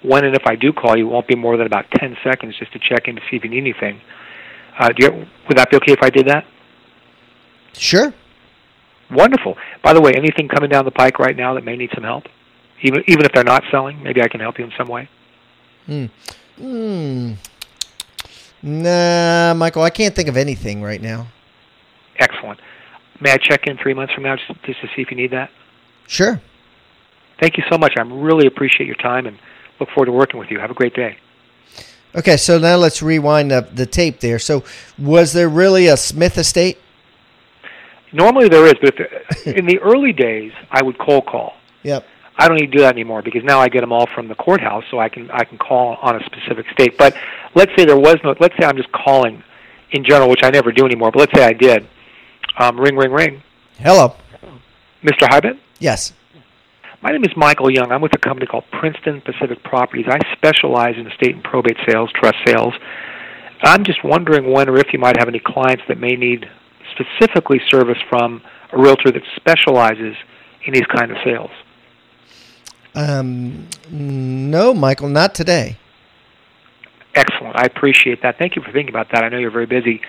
When 0.03 0.23
and 0.23 0.35
if 0.35 0.43
I 0.45 0.55
do 0.55 0.71
call 0.71 0.97
you, 0.97 1.07
it 1.07 1.11
won't 1.11 1.27
be 1.27 1.35
more 1.35 1.57
than 1.57 1.65
about 1.65 1.85
10 1.99 2.17
seconds 2.23 2.55
just 2.59 2.71
to 2.73 2.79
check 2.79 3.07
in 3.07 3.15
to 3.15 3.21
see 3.29 3.37
if 3.37 3.43
you 3.43 3.49
need 3.49 3.59
anything. 3.59 4.01
Uh, 4.77 4.89
do 4.89 5.05
you, 5.05 5.11
would 5.47 5.57
that 5.57 5.71
be 5.71 5.77
okay 5.77 5.93
if 5.93 6.03
I 6.03 6.09
did 6.09 6.27
that? 6.27 6.45
Sure. 7.73 8.13
Wonderful. 9.09 9.55
By 9.83 9.93
the 9.93 10.01
way, 10.01 10.13
anything 10.15 10.47
coming 10.47 10.69
down 10.69 10.85
the 10.85 10.91
pike 10.91 11.19
right 11.19 11.35
now 11.35 11.53
that 11.55 11.63
may 11.63 11.75
need 11.75 11.89
some 11.93 12.03
help? 12.03 12.25
Even 12.81 13.03
even 13.07 13.25
if 13.25 13.31
they're 13.31 13.43
not 13.43 13.63
selling, 13.71 14.03
maybe 14.03 14.21
I 14.21 14.27
can 14.27 14.39
help 14.39 14.59
you 14.59 14.65
in 14.65 14.71
some 14.77 14.87
way. 14.87 15.07
Hmm. 15.85 16.05
Hmm. 16.57 17.33
Nah, 18.61 19.53
Michael, 19.53 19.83
I 19.83 19.91
can't 19.91 20.15
think 20.15 20.27
of 20.27 20.35
anything 20.35 20.81
right 20.81 21.01
now. 21.01 21.27
Excellent. 22.17 22.59
May 23.21 23.31
I 23.31 23.37
check 23.37 23.67
in 23.67 23.77
three 23.77 23.93
months 23.93 24.13
from 24.13 24.23
now 24.23 24.35
just, 24.35 24.61
just 24.63 24.81
to 24.81 24.87
see 24.95 25.01
if 25.01 25.11
you 25.11 25.17
need 25.17 25.31
that? 25.31 25.49
Sure. 26.07 26.41
Thank 27.39 27.57
you 27.57 27.63
so 27.69 27.77
much. 27.77 27.93
I 27.97 28.01
really 28.01 28.47
appreciate 28.47 28.87
your 28.87 28.95
time 28.95 29.25
and 29.25 29.37
look 29.79 29.89
forward 29.89 30.07
to 30.07 30.11
working 30.11 30.39
with 30.39 30.49
you. 30.51 30.59
Have 30.59 30.71
a 30.71 30.75
great 30.75 30.93
day. 30.93 31.17
Okay, 32.15 32.37
so 32.37 32.57
now 32.57 32.77
let's 32.77 33.01
rewind 33.01 33.51
the, 33.51 33.67
the 33.73 33.85
tape 33.85 34.21
there. 34.21 34.39
So, 34.39 34.63
was 34.97 35.33
there 35.33 35.49
really 35.49 35.87
a 35.87 35.97
Smith 35.97 36.37
estate? 36.37 36.77
Normally 38.13 38.47
there 38.47 38.65
is, 38.65 38.75
but 38.81 38.95
in 39.45 39.65
the 39.65 39.79
early 39.79 40.13
days, 40.13 40.53
I 40.71 40.81
would 40.81 40.97
cold 40.97 41.25
call. 41.25 41.53
Yep. 41.83 42.05
I 42.37 42.47
don't 42.47 42.57
need 42.57 42.71
to 42.71 42.77
do 42.77 42.83
that 42.83 42.93
anymore 42.93 43.21
because 43.21 43.43
now 43.43 43.59
I 43.59 43.67
get 43.67 43.81
them 43.81 43.91
all 43.91 44.07
from 44.13 44.27
the 44.27 44.35
courthouse, 44.35 44.83
so 44.91 44.99
I 44.99 45.09
can 45.09 45.29
I 45.31 45.43
can 45.45 45.57
call 45.57 45.97
on 46.01 46.21
a 46.21 46.25
specific 46.25 46.65
state. 46.71 46.97
But 46.97 47.15
let's 47.53 47.71
say 47.77 47.85
there 47.85 47.97
was 47.97 48.17
no. 48.23 48.35
Let's 48.39 48.55
say 48.59 48.65
I'm 48.65 48.75
just 48.75 48.91
calling 48.91 49.41
in 49.91 50.03
general, 50.03 50.29
which 50.29 50.41
I 50.43 50.49
never 50.49 50.71
do 50.71 50.85
anymore. 50.85 51.11
But 51.11 51.19
let's 51.19 51.33
say 51.33 51.45
I 51.45 51.53
did. 51.53 51.87
Um, 52.57 52.79
ring, 52.79 52.95
ring, 52.95 53.11
ring. 53.11 53.43
Hello. 53.77 54.15
Mr. 55.03 55.27
Hiban? 55.27 55.59
Yes. 55.79 56.13
My 57.01 57.11
name 57.11 57.23
is 57.23 57.35
Michael 57.35 57.69
Young. 57.69 57.91
I'm 57.91 58.01
with 58.01 58.13
a 58.15 58.17
company 58.17 58.47
called 58.47 58.63
Princeton 58.71 59.21
Pacific 59.21 59.61
Properties. 59.63 60.05
I 60.09 60.17
specialize 60.33 60.95
in 60.97 61.05
estate 61.07 61.35
and 61.35 61.43
probate 61.43 61.77
sales, 61.87 62.09
trust 62.13 62.37
sales. 62.45 62.73
I'm 63.61 63.83
just 63.83 64.03
wondering 64.03 64.51
when 64.51 64.69
or 64.69 64.77
if 64.77 64.93
you 64.93 64.99
might 64.99 65.17
have 65.17 65.27
any 65.27 65.39
clients 65.39 65.83
that 65.87 65.99
may 65.99 66.15
need 66.15 66.49
specifically 66.91 67.59
service 67.69 67.97
from 68.09 68.41
a 68.71 68.77
realtor 68.77 69.11
that 69.11 69.21
specializes 69.35 70.15
in 70.65 70.73
these 70.73 70.85
kind 70.85 71.11
of 71.11 71.17
sales. 71.23 71.51
Um, 72.95 73.67
no, 73.91 74.73
Michael, 74.73 75.09
not 75.09 75.35
today. 75.35 75.77
Excellent. 77.13 77.57
I 77.57 77.65
appreciate 77.65 78.21
that. 78.23 78.37
Thank 78.37 78.55
you 78.55 78.61
for 78.61 78.71
thinking 78.71 78.89
about 78.89 79.11
that. 79.11 79.23
I 79.23 79.29
know 79.29 79.37
you're 79.37 79.51
very 79.51 79.65
busy. 79.65 80.01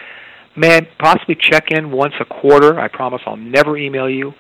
Man, 0.57 0.87
possibly 0.99 1.35
check 1.35 1.71
in 1.71 1.91
once 1.91 2.15
a 2.19 2.25
quarter. 2.25 2.81
I 2.81 2.89
promise 2.89 3.21
I'll 3.27 3.37
never 3.37 3.77
email 3.77 4.09
you. 4.09 4.33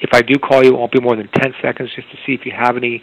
If 0.00 0.10
I 0.12 0.20
do 0.20 0.38
call 0.38 0.62
you, 0.62 0.74
it 0.74 0.78
won't 0.78 0.92
be 0.92 1.00
more 1.00 1.16
than 1.16 1.28
10 1.28 1.54
seconds 1.62 1.90
just 1.94 2.10
to 2.10 2.16
see 2.26 2.34
if 2.34 2.44
you 2.44 2.52
have 2.52 2.76
any 2.76 3.02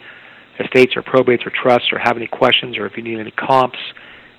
estates 0.60 0.96
or 0.96 1.02
probates 1.02 1.46
or 1.46 1.50
trusts 1.50 1.88
or 1.92 1.98
have 1.98 2.16
any 2.16 2.26
questions 2.26 2.78
or 2.78 2.86
if 2.86 2.96
you 2.96 3.02
need 3.02 3.18
any 3.18 3.30
comps, 3.32 3.78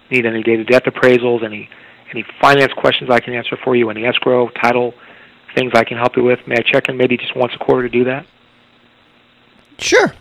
need 0.10 0.26
any 0.26 0.44
date 0.44 0.60
of 0.60 0.68
death 0.68 0.84
appraisals, 0.84 1.44
any 1.44 1.70
any 2.14 2.26
finance 2.42 2.74
questions 2.74 3.10
I 3.10 3.22
can 3.22 3.34
answer 3.34 3.58
for 3.64 3.74
you, 3.74 3.90
any 3.90 4.06
escrow, 4.06 4.50
title, 4.50 4.94
things 5.56 5.72
I 5.74 5.86
can 5.86 5.98
help 5.98 6.18
you 6.18 6.24
with. 6.24 6.40
May 6.46 6.56
I 6.56 6.62
check 6.62 6.90
in 6.90 6.98
maybe 6.98 7.16
just 7.16 7.36
once 7.38 7.54
a 7.56 7.64
quarter 7.64 7.88
to 7.88 7.90
do 7.90 8.04
that? 8.04 8.26
Sure. 9.78 10.14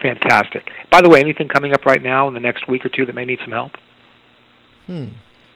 Fantastic. 0.00 0.70
By 0.90 1.02
the 1.02 1.08
way, 1.08 1.20
anything 1.20 1.48
coming 1.48 1.72
up 1.72 1.84
right 1.84 2.02
now 2.02 2.28
in 2.28 2.34
the 2.34 2.40
next 2.40 2.68
week 2.68 2.84
or 2.84 2.90
two 2.90 3.06
that 3.06 3.14
may 3.14 3.24
need 3.24 3.40
some 3.42 3.50
help? 3.50 3.72
Hmm. 4.86 5.06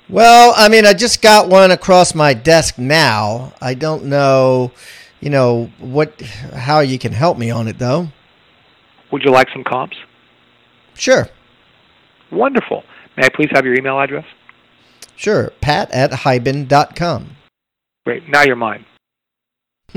Well, 0.09 0.55
I 0.57 0.69
mean, 0.69 0.87
I 0.87 0.95
just 0.95 1.21
got 1.21 1.49
one 1.49 1.71
across 1.71 2.15
my 2.15 2.33
desk 2.33 2.79
now. 2.79 3.53
I 3.61 3.75
don't 3.75 4.05
know, 4.05 4.73
you 5.21 5.29
know, 5.29 5.71
what 5.79 6.21
how 6.55 6.81
you 6.81 6.99
can 6.99 7.13
help 7.13 7.37
me 7.37 7.51
on 7.51 7.69
it 7.69 7.79
though. 7.79 8.09
Would 9.13 9.23
you 9.23 9.31
like 9.31 9.49
some 9.53 9.65
comps? 9.65 9.97
Sure. 10.95 11.29
Wonderful. 12.31 12.85
May 13.17 13.27
I 13.27 13.29
please 13.29 13.51
have 13.53 13.65
your 13.65 13.75
email 13.75 13.99
address? 14.01 14.25
Sure. 15.17 15.51
Pat 15.61 15.91
at 15.91 16.11
Hiban.com. 16.11 17.37
Great. 18.07 18.29
Now 18.29 18.43
you're 18.43 18.57
mine. 18.57 18.85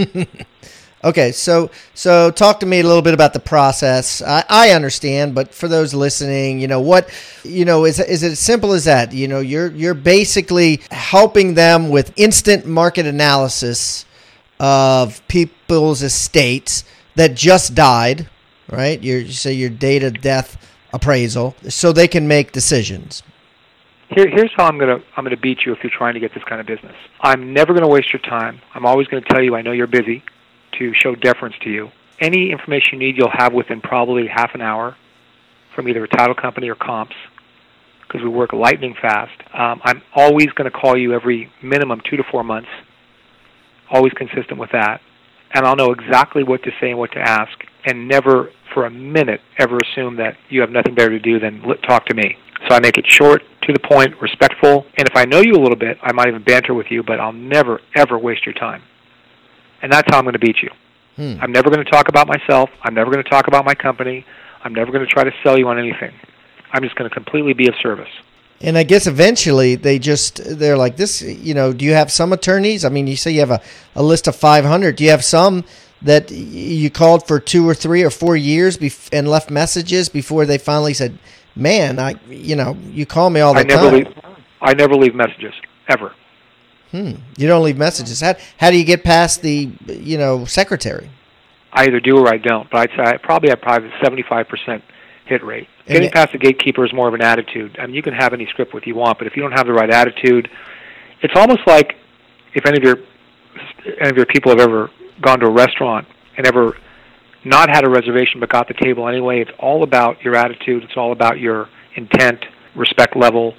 Okay, 1.04 1.32
so 1.32 1.72
so 1.96 2.30
talk 2.30 2.60
to 2.60 2.68
me 2.68 2.80
a 2.80 2.84
little 2.84 3.02
bit 3.02 3.16
about 3.16 3.34
the 3.34 3.40
process. 3.40 4.22
I, 4.22 4.44
I 4.48 4.70
understand, 4.72 5.34
but 5.34 5.52
for 5.52 5.68
those 5.68 5.96
listening, 5.96 6.60
you 6.60 6.68
know 6.68 6.80
what, 6.80 7.10
you 7.44 7.66
know, 7.66 7.86
is 7.86 8.00
is 8.00 8.22
it 8.22 8.34
as 8.34 8.40
simple 8.40 8.72
as 8.74 8.86
that? 8.86 9.12
You 9.12 9.28
know, 9.28 9.40
you're 9.40 9.72
you're 9.72 9.96
basically 9.96 10.82
helping 10.92 11.56
them 11.56 11.90
with 11.90 12.14
instant 12.18 12.68
market 12.68 13.08
analysis 13.08 14.06
of 14.60 15.28
people's 15.28 16.04
estates 16.04 16.84
that 17.16 17.34
just 17.34 17.74
died, 17.74 18.30
right? 18.70 19.02
Your 19.02 19.28
say 19.28 19.54
your 19.54 19.72
date 19.72 20.04
of 20.04 20.22
death 20.22 20.56
appraisal, 20.94 21.56
so 21.68 21.92
they 21.92 22.08
can 22.08 22.28
make 22.28 22.52
decisions. 22.52 23.24
Here, 24.10 24.28
here's 24.28 24.52
how 24.56 24.68
I'm 24.68 24.78
gonna 24.78 25.02
I'm 25.18 25.24
gonna 25.24 25.36
beat 25.36 25.66
you 25.66 25.72
if 25.72 25.80
you're 25.82 25.90
trying 25.90 26.14
to 26.14 26.20
get 26.20 26.36
this 26.36 26.44
kind 26.44 26.62
of 26.62 26.68
business. 26.68 26.96
I'm 27.22 27.54
never 27.54 27.74
gonna 27.74 27.88
waste 27.90 28.14
your 28.14 28.22
time. 28.22 28.62
I'm 28.76 28.86
always 28.86 29.08
gonna 29.08 29.26
tell 29.28 29.42
you 29.42 29.56
I 29.56 29.64
know 29.64 29.72
you're 29.72 29.88
busy 29.88 30.22
to 30.80 30.94
show 30.94 31.16
deference 31.16 31.56
to 31.64 31.70
you. 31.70 31.90
Any 32.20 32.52
information 32.52 32.94
you 32.94 33.00
need, 33.00 33.18
you'll 33.18 33.32
have 33.34 33.54
within 33.54 33.82
probably 33.82 34.28
half 34.28 34.54
an 34.54 34.62
hour 34.62 34.96
from 35.76 35.88
either 35.88 36.04
a 36.04 36.08
title 36.08 36.36
company 36.36 36.70
or 36.70 36.76
comps 36.76 37.16
because 38.08 38.24
we 38.24 38.30
work 38.30 38.54
lightning 38.54 38.94
fast. 39.02 39.32
Um, 39.54 39.82
I'm 39.84 40.02
always 40.14 40.48
going 40.50 40.70
to 40.70 40.78
call 40.78 40.98
you 40.98 41.14
every 41.14 41.52
minimum 41.64 42.02
two 42.10 42.18
to 42.18 42.24
four 42.30 42.44
months, 42.44 42.70
always 43.90 44.14
consistent 44.14 44.60
with 44.60 44.72
that. 44.72 45.02
And 45.54 45.66
I'll 45.66 45.76
know 45.76 45.92
exactly 45.92 46.44
what 46.44 46.64
to 46.64 46.72
say 46.80 46.92
and 46.92 47.00
what 47.00 47.12
to 47.14 47.20
ask, 47.20 47.52
and 47.86 48.08
never 48.08 48.52
for 48.74 48.86
a 48.86 48.90
minute 48.90 49.42
ever 49.58 49.78
assume 49.78 50.16
that 50.18 50.38
you 50.50 50.62
have 50.62 50.70
nothing 50.70 50.96
better 50.96 51.10
to 51.10 51.20
do 51.20 51.40
than 51.40 51.62
talk 51.88 52.06
to 52.06 52.16
me. 52.16 52.38
So 52.70 52.76
I 52.76 52.80
make 52.80 52.98
it 52.98 53.06
short, 53.08 53.42
to 53.64 53.74
the 53.74 53.80
point, 53.80 54.14
respectful, 54.22 54.86
and 54.98 55.10
if 55.10 55.16
I 55.16 55.26
know 55.26 55.42
you 55.42 55.54
a 55.54 55.62
little 55.62 55.76
bit, 55.76 55.98
I 56.02 56.14
might 56.14 56.28
even 56.28 56.44
banter 56.44 56.74
with 56.74 56.88
you, 56.90 57.04
but 57.04 57.20
I'll 57.20 57.34
never, 57.34 57.82
ever 57.96 58.18
waste 58.18 58.46
your 58.46 58.54
time 58.54 58.84
and 59.82 59.92
that's 59.92 60.10
how 60.12 60.18
I'm 60.18 60.24
going 60.24 60.34
to 60.34 60.40
beat 60.40 60.58
you. 60.62 60.70
Hmm. 61.16 61.42
I'm 61.42 61.52
never 61.52 61.70
going 61.70 61.84
to 61.84 61.92
talk 61.92 62.08
about 62.08 62.28
myself. 62.28 62.70
I'm 62.84 62.94
never 62.94 63.12
going 63.12 63.24
to 63.24 63.30
talk 63.30 63.48
about 63.48 63.66
my 63.66 63.76
company. 63.76 64.26
I'm 64.64 64.74
never 64.74 64.92
going 64.92 65.06
to 65.06 65.12
try 65.12 65.24
to 65.24 65.32
sell 65.44 65.58
you 65.58 65.68
on 65.68 65.78
anything. 65.78 66.14
I'm 66.72 66.84
just 66.84 66.96
going 66.96 67.10
to 67.10 67.14
completely 67.14 67.54
be 67.54 67.68
of 67.68 67.76
service. 67.82 68.10
And 68.62 68.78
I 68.78 68.84
guess 68.84 69.08
eventually 69.08 69.76
they 69.76 69.98
just 69.98 70.40
they're 70.60 70.78
like 70.78 70.96
this. 70.96 71.22
You 71.22 71.54
know, 71.54 71.74
do 71.74 71.84
you 71.84 71.94
have 71.94 72.12
some 72.12 72.32
attorneys? 72.32 72.86
I 72.86 72.90
mean, 72.90 73.08
you 73.08 73.16
say 73.16 73.32
you 73.32 73.40
have 73.40 73.52
a, 73.52 73.62
a 73.96 74.04
list 74.04 74.28
of 74.28 74.36
500. 74.36 74.96
Do 74.96 75.04
you 75.04 75.10
have 75.10 75.24
some 75.24 75.64
that 76.04 76.32
you 76.32 76.90
called 76.90 77.28
for 77.28 77.40
two 77.40 77.68
or 77.68 77.74
three 77.74 78.04
or 78.04 78.10
four 78.10 78.36
years 78.36 78.78
bef- 78.78 79.10
and 79.12 79.28
left 79.28 79.50
messages 79.50 80.10
before 80.10 80.46
they 80.46 80.58
finally 80.58 80.94
said, 80.94 81.18
"Man, 81.56 82.00
I 82.00 82.16
you 82.30 82.56
know 82.56 82.78
you 82.92 83.06
call 83.06 83.30
me 83.30 83.40
all 83.40 83.54
the 83.54 83.62
I 83.62 83.64
never 83.64 83.90
time." 83.90 83.94
Leave, 83.94 84.20
I 84.62 84.74
never 84.74 84.96
leave 84.96 85.16
messages 85.16 85.54
ever. 85.88 86.14
Hmm. 86.92 87.14
You 87.38 87.48
don't 87.48 87.64
leave 87.64 87.78
messages. 87.78 88.22
How 88.22 88.36
how 88.58 88.70
do 88.70 88.78
you 88.78 88.84
get 88.84 89.04
past 89.04 89.42
the 89.42 89.72
you 89.88 90.18
know 90.18 90.46
secretary? 90.46 91.10
I 91.74 91.86
either 91.86 92.02
do 92.02 92.18
or 92.18 92.28
I 92.28 92.38
don't. 92.38 92.70
But 92.70 92.82
I'd 92.82 92.90
say 92.98 93.04
I 93.04 93.18
probably 93.18 93.50
have 93.50 93.62
probably 93.62 93.90
seventy 94.04 94.24
five 94.28 94.48
percent 94.48 94.84
hit 95.26 95.44
rate. 95.44 95.68
Getting 95.88 96.10
it, 96.10 96.14
past 96.14 96.34
the 96.34 96.38
gatekeeper 96.38 96.86
is 96.86 96.94
more 96.94 97.08
of 97.08 97.14
an 97.14 97.22
attitude. 97.22 97.78
I 97.80 97.86
mean, 97.86 97.96
you 97.96 98.02
can 98.02 98.14
have 98.14 98.34
any 98.34 98.46
script 98.48 98.74
what 98.74 98.86
you 98.86 98.96
want, 98.96 99.18
but 99.18 99.28
if 99.28 99.36
you 99.36 99.42
don't 99.42 99.54
have 99.54 99.66
the 99.66 99.74
right 99.74 99.90
attitude, 99.90 100.50
it's 101.22 101.34
almost 101.36 101.62
like 101.66 101.96
if 102.54 102.66
any 102.66 102.78
of 102.78 102.84
your 102.84 102.98
any 104.00 104.10
of 104.10 104.18
your 104.18 104.26
people 104.26 104.52
have 104.52 104.60
ever 104.60 104.90
gone 105.22 105.40
to 105.40 105.46
a 105.46 105.52
restaurant 105.52 106.08
and 106.38 106.46
ever 106.46 106.76
not 107.46 107.70
had 107.70 107.86
a 107.86 107.90
reservation 107.90 108.40
but 108.40 108.50
got 108.50 108.68
the 108.68 108.74
table 108.74 109.08
anyway. 109.08 109.40
It's 109.40 109.52
all 109.60 109.84
about 109.84 110.22
your 110.24 110.36
attitude. 110.36 110.84
It's 110.84 110.98
all 110.98 111.12
about 111.12 111.40
your 111.40 111.70
intent, 111.96 112.44
respect 112.76 113.16
level, 113.16 113.56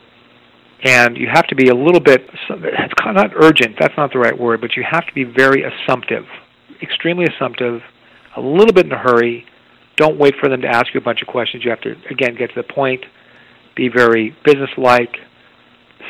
and 0.84 1.16
you 1.16 1.28
have 1.32 1.46
to 1.46 1.54
be 1.54 1.68
a 1.68 1.74
little 1.74 2.00
bit 2.00 2.28
it's 2.50 2.94
not 3.04 3.32
urgent 3.36 3.76
that's 3.78 3.96
not 3.96 4.12
the 4.12 4.18
right 4.18 4.38
word 4.38 4.60
but 4.60 4.76
you 4.76 4.82
have 4.88 5.06
to 5.06 5.12
be 5.14 5.24
very 5.24 5.62
assumptive 5.62 6.24
extremely 6.82 7.24
assumptive 7.24 7.80
a 8.36 8.40
little 8.40 8.72
bit 8.72 8.86
in 8.86 8.92
a 8.92 8.98
hurry. 8.98 9.46
Don't 9.96 10.18
wait 10.18 10.34
for 10.40 10.48
them 10.48 10.62
to 10.62 10.68
ask 10.68 10.92
you 10.94 11.00
a 11.00 11.02
bunch 11.02 11.22
of 11.22 11.28
questions. 11.28 11.64
You 11.64 11.70
have 11.70 11.80
to 11.82 11.94
again 12.10 12.34
get 12.36 12.48
to 12.54 12.62
the 12.62 12.74
point 12.74 13.04
be 13.74 13.88
very 13.88 14.36
businesslike. 14.44 15.16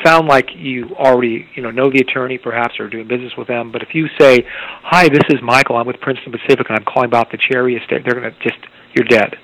Sound 0.04 0.26
like 0.26 0.48
you 0.54 0.94
already 0.96 1.46
you 1.54 1.62
know 1.62 1.70
know 1.70 1.90
the 1.90 2.00
attorney 2.00 2.38
perhaps 2.38 2.80
or 2.80 2.88
doing 2.88 3.06
business 3.06 3.32
with 3.36 3.46
them 3.46 3.70
but 3.70 3.82
if 3.82 3.94
you 3.94 4.08
say 4.18 4.38
hi 4.82 5.06
this 5.06 5.22
is 5.28 5.36
michael 5.42 5.76
i'm 5.76 5.86
with 5.86 6.00
princeton 6.00 6.32
pacific 6.32 6.66
and 6.70 6.78
i'm 6.78 6.84
calling 6.84 7.08
about 7.08 7.30
the 7.30 7.36
cherry 7.36 7.76
estate 7.76 8.02
they're 8.02 8.18
going 8.18 8.32
to 8.32 8.38
just 8.40 8.58
you're 8.94 9.04
dead. 9.04 9.36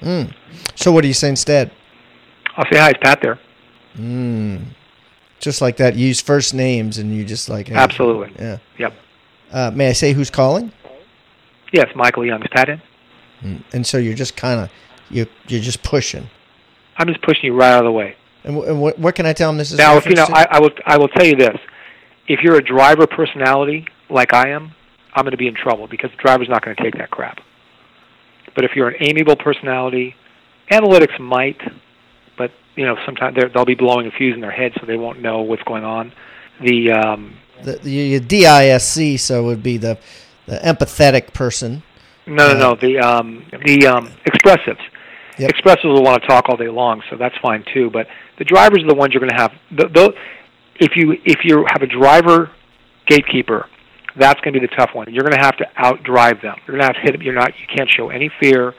Mm. 0.00 0.34
so 0.74 0.90
what 0.90 1.02
do 1.02 1.08
you 1.08 1.14
say 1.14 1.28
instead? 1.28 1.70
I'll 2.56 2.64
say 2.72 2.78
hi 2.78 2.90
it's 2.90 2.98
pat 3.02 3.20
there 3.20 3.38
Mm. 3.96 4.64
Just 5.40 5.60
like 5.60 5.78
that, 5.78 5.96
use 5.96 6.20
first 6.20 6.54
names, 6.54 6.98
and 6.98 7.14
you 7.14 7.24
just 7.24 7.48
like 7.48 7.68
hey, 7.68 7.74
absolutely. 7.74 8.32
Yeah. 8.38 8.58
Yep. 8.78 8.94
Uh, 9.50 9.70
may 9.74 9.88
I 9.88 9.92
say 9.92 10.12
who's 10.12 10.30
calling? 10.30 10.72
Yes, 11.72 11.88
Michael 11.94 12.26
Young. 12.26 12.42
Is 12.42 12.48
Mm. 13.42 13.62
And 13.72 13.86
so 13.86 13.96
you're 13.96 14.14
just 14.14 14.36
kind 14.36 14.60
of 14.60 14.70
you 15.08 15.26
you're 15.48 15.62
just 15.62 15.82
pushing. 15.82 16.28
I'm 16.98 17.08
just 17.08 17.22
pushing 17.22 17.44
you 17.46 17.54
right 17.54 17.72
out 17.72 17.78
of 17.78 17.84
the 17.86 17.92
way. 17.92 18.16
And, 18.44 18.54
w- 18.54 18.70
and 18.70 18.82
what, 18.82 18.98
what 18.98 19.14
can 19.14 19.24
I 19.24 19.32
tell 19.32 19.48
him 19.48 19.56
this 19.56 19.72
is? 19.72 19.78
Now, 19.78 19.96
if 19.96 20.04
you 20.04 20.14
know, 20.14 20.26
I, 20.28 20.46
I 20.50 20.60
will 20.60 20.70
I 20.84 20.98
will 20.98 21.08
tell 21.08 21.24
you 21.24 21.36
this: 21.36 21.58
if 22.28 22.40
you're 22.42 22.56
a 22.56 22.62
driver 22.62 23.06
personality 23.06 23.86
like 24.10 24.34
I 24.34 24.50
am, 24.50 24.72
I'm 25.14 25.24
going 25.24 25.32
to 25.32 25.38
be 25.38 25.48
in 25.48 25.54
trouble 25.54 25.86
because 25.86 26.10
the 26.10 26.16
driver's 26.18 26.48
not 26.48 26.64
going 26.64 26.76
to 26.76 26.82
take 26.82 26.94
that 26.98 27.10
crap. 27.10 27.40
But 28.54 28.64
if 28.64 28.72
you're 28.74 28.88
an 28.88 28.96
amiable 29.00 29.36
personality, 29.36 30.14
analytics 30.70 31.18
might, 31.18 31.60
you 32.76 32.86
know 32.86 32.96
sometimes 33.04 33.36
they'll 33.54 33.64
be 33.64 33.74
blowing 33.74 34.06
a 34.06 34.10
fuse 34.10 34.34
in 34.34 34.40
their 34.40 34.50
head, 34.50 34.72
so 34.78 34.86
they 34.86 34.96
won't 34.96 35.20
know 35.20 35.42
what's 35.42 35.62
going 35.64 35.84
on. 35.84 36.12
The 36.60 36.92
um, 36.92 37.36
the, 37.62 37.76
the 37.78 38.20
DISC, 38.20 39.18
so 39.18 39.40
it 39.40 39.46
would 39.46 39.62
be 39.62 39.76
the 39.76 39.98
the 40.46 40.58
empathetic 40.58 41.32
person. 41.32 41.82
No, 42.26 42.48
no, 42.48 42.54
uh, 42.54 42.58
no. 42.58 42.74
The 42.76 42.98
um, 42.98 43.44
the 43.64 43.86
um, 43.86 44.12
expressives. 44.24 44.80
Yep. 45.38 45.50
Expressives 45.52 45.84
will 45.84 46.02
want 46.02 46.22
to 46.22 46.28
talk 46.28 46.48
all 46.48 46.56
day 46.56 46.68
long, 46.68 47.02
so 47.08 47.16
that's 47.16 47.36
fine 47.38 47.64
too. 47.72 47.90
But 47.90 48.06
the 48.38 48.44
drivers 48.44 48.82
are 48.84 48.88
the 48.88 48.94
ones 48.94 49.14
you're 49.14 49.20
going 49.20 49.30
to 49.30 49.40
have. 49.40 49.52
The, 49.70 49.88
the, 49.88 50.12
if 50.76 50.96
you 50.96 51.16
if 51.24 51.44
you 51.44 51.64
have 51.70 51.82
a 51.82 51.86
driver 51.86 52.50
gatekeeper, 53.06 53.66
that's 54.16 54.40
going 54.40 54.54
to 54.54 54.60
be 54.60 54.66
the 54.66 54.74
tough 54.76 54.90
one. 54.94 55.12
You're 55.12 55.24
going 55.24 55.38
to 55.38 55.44
have 55.44 55.56
to 55.58 55.66
outdrive 55.78 56.42
them. 56.42 56.56
You're 56.66 56.76
going 56.76 56.80
to 56.80 56.94
have 56.94 56.96
to 56.96 57.00
hit 57.02 57.12
them. 57.12 57.22
You're 57.22 57.34
not. 57.34 57.52
You 57.58 57.66
can't 57.74 57.90
show 57.90 58.10
any 58.10 58.30
fear 58.40 58.74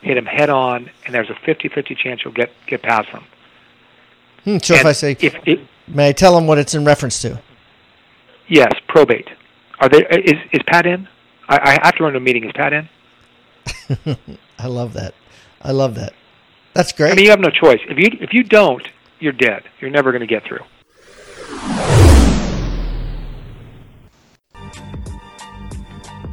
hit 0.00 0.16
him 0.16 0.26
head 0.26 0.50
on, 0.50 0.90
and 1.04 1.14
there's 1.14 1.30
a 1.30 1.34
50-50 1.34 1.96
chance 1.96 2.24
you'll 2.24 2.34
get 2.34 2.50
get 2.66 2.82
past 2.82 3.08
him. 3.08 3.24
Hmm, 4.44 4.58
so 4.58 4.74
and 4.74 4.80
if 4.80 4.86
I 4.86 4.92
say, 4.92 5.16
if 5.20 5.34
it, 5.46 5.60
may 5.86 6.08
I 6.08 6.12
tell 6.12 6.36
him 6.36 6.46
what 6.46 6.58
it's 6.58 6.74
in 6.74 6.84
reference 6.84 7.20
to? 7.22 7.40
Yes, 8.48 8.72
probate. 8.88 9.28
Are 9.80 9.88
they? 9.88 10.06
Is 10.06 10.38
is 10.52 10.60
Pat 10.66 10.86
in? 10.86 11.08
I, 11.48 11.78
I 11.80 11.86
have 11.86 11.96
to 11.96 12.04
run 12.04 12.12
to 12.12 12.18
a 12.18 12.20
meeting. 12.20 12.44
Is 12.44 12.52
Pat 12.52 12.72
in? 12.72 12.88
I 14.58 14.66
love 14.66 14.94
that. 14.94 15.14
I 15.62 15.72
love 15.72 15.94
that. 15.96 16.14
That's 16.74 16.92
great. 16.92 17.12
I 17.12 17.14
mean, 17.16 17.24
you 17.24 17.30
have 17.30 17.40
no 17.40 17.50
choice. 17.50 17.80
If 17.88 17.98
you 17.98 18.18
if 18.20 18.32
you 18.32 18.42
don't, 18.42 18.86
you're 19.18 19.32
dead. 19.32 19.64
You're 19.80 19.90
never 19.90 20.12
going 20.12 20.20
to 20.20 20.26
get 20.26 20.44
through. 20.44 20.60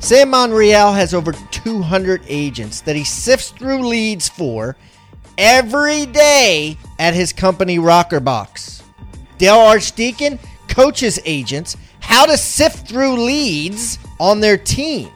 Sam 0.05 0.29
Monreal 0.29 0.93
has 0.93 1.15
over 1.15 1.31
200 1.31 2.21
agents 2.27 2.81
that 2.81 2.95
he 2.95 3.03
sifts 3.03 3.49
through 3.49 3.87
leads 3.87 4.29
for 4.29 4.77
every 5.35 6.05
day 6.05 6.77
at 6.99 7.15
his 7.15 7.33
company 7.33 7.79
Rockerbox. 7.79 8.83
Dale 9.39 9.55
Archdeacon 9.55 10.37
coaches 10.67 11.19
agents 11.25 11.75
how 12.01 12.27
to 12.27 12.37
sift 12.37 12.87
through 12.87 13.15
leads 13.15 13.97
on 14.19 14.39
their 14.39 14.57
team. 14.57 15.09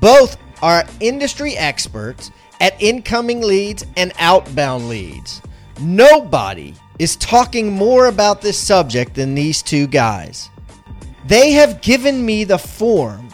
Both 0.00 0.38
are 0.62 0.86
industry 1.00 1.54
experts 1.58 2.30
at 2.62 2.80
incoming 2.80 3.42
leads 3.42 3.84
and 3.98 4.14
outbound 4.18 4.88
leads. 4.88 5.42
Nobody 5.82 6.72
is 6.98 7.16
talking 7.16 7.70
more 7.70 8.06
about 8.06 8.40
this 8.40 8.56
subject 8.56 9.12
than 9.12 9.34
these 9.34 9.60
two 9.60 9.86
guys. 9.86 10.48
They 11.26 11.50
have 11.52 11.82
given 11.82 12.24
me 12.24 12.44
the 12.44 12.56
form 12.56 13.28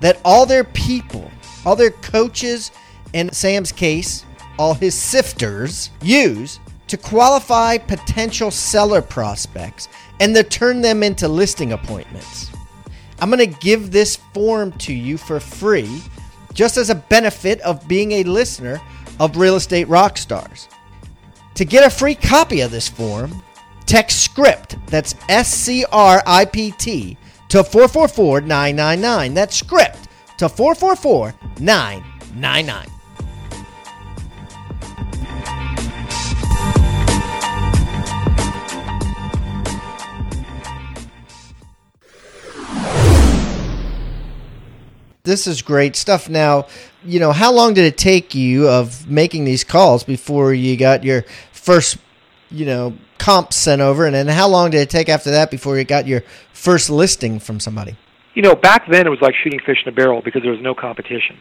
that 0.00 0.20
all 0.24 0.46
their 0.46 0.64
people, 0.64 1.30
all 1.64 1.76
their 1.76 1.90
coaches, 1.90 2.70
and 3.14 3.34
Sam's 3.34 3.72
case, 3.72 4.24
all 4.58 4.74
his 4.74 4.94
sifters 4.94 5.90
use 6.02 6.60
to 6.88 6.96
qualify 6.96 7.78
potential 7.78 8.50
seller 8.50 9.02
prospects 9.02 9.88
and 10.20 10.34
to 10.34 10.42
turn 10.42 10.80
them 10.80 11.02
into 11.02 11.28
listing 11.28 11.72
appointments. 11.72 12.50
I'm 13.20 13.30
going 13.30 13.38
to 13.38 13.58
give 13.60 13.90
this 13.90 14.16
form 14.32 14.72
to 14.72 14.94
you 14.94 15.16
for 15.16 15.40
free 15.40 16.02
just 16.54 16.76
as 16.76 16.90
a 16.90 16.94
benefit 16.94 17.60
of 17.60 17.86
being 17.86 18.12
a 18.12 18.24
listener 18.24 18.80
of 19.20 19.36
Real 19.36 19.56
Estate 19.56 19.88
Rockstars. 19.88 20.68
To 21.54 21.64
get 21.64 21.84
a 21.84 21.90
free 21.90 22.14
copy 22.14 22.60
of 22.60 22.70
this 22.70 22.88
form, 22.88 23.42
text 23.86 24.22
script, 24.22 24.76
that's 24.86 25.14
S 25.28 25.52
C 25.52 25.84
R 25.90 26.22
I 26.26 26.44
P 26.44 26.72
T, 26.72 27.16
to 27.48 27.64
444 27.64 28.42
999. 28.42 29.34
That's 29.34 29.56
script 29.56 30.08
to 30.38 30.48
444 30.48 31.34
999. 31.60 32.86
This 45.28 45.46
is 45.46 45.60
great 45.60 45.94
stuff. 45.94 46.30
Now, 46.30 46.68
you 47.04 47.20
know, 47.20 47.32
how 47.32 47.52
long 47.52 47.74
did 47.74 47.84
it 47.84 47.98
take 47.98 48.34
you 48.34 48.66
of 48.66 49.10
making 49.10 49.44
these 49.44 49.62
calls 49.62 50.02
before 50.02 50.54
you 50.54 50.74
got 50.78 51.04
your 51.04 51.26
first, 51.52 51.98
you 52.50 52.66
know, 52.66 52.96
comps 53.18 53.56
sent 53.56 53.80
over, 53.80 54.06
and 54.06 54.14
then 54.14 54.28
how 54.28 54.48
long 54.48 54.70
did 54.70 54.80
it 54.80 54.90
take 54.90 55.08
after 55.08 55.30
that 55.30 55.50
before 55.50 55.78
you 55.78 55.84
got 55.84 56.06
your 56.06 56.22
first 56.52 56.90
listing 56.90 57.38
from 57.38 57.60
somebody? 57.60 57.96
You 58.34 58.42
know, 58.42 58.54
back 58.54 58.86
then 58.88 59.06
it 59.06 59.10
was 59.10 59.20
like 59.20 59.34
shooting 59.42 59.60
fish 59.60 59.78
in 59.84 59.92
a 59.92 59.94
barrel 59.94 60.22
because 60.22 60.42
there 60.42 60.52
was 60.52 60.60
no 60.60 60.74
competition. 60.74 61.38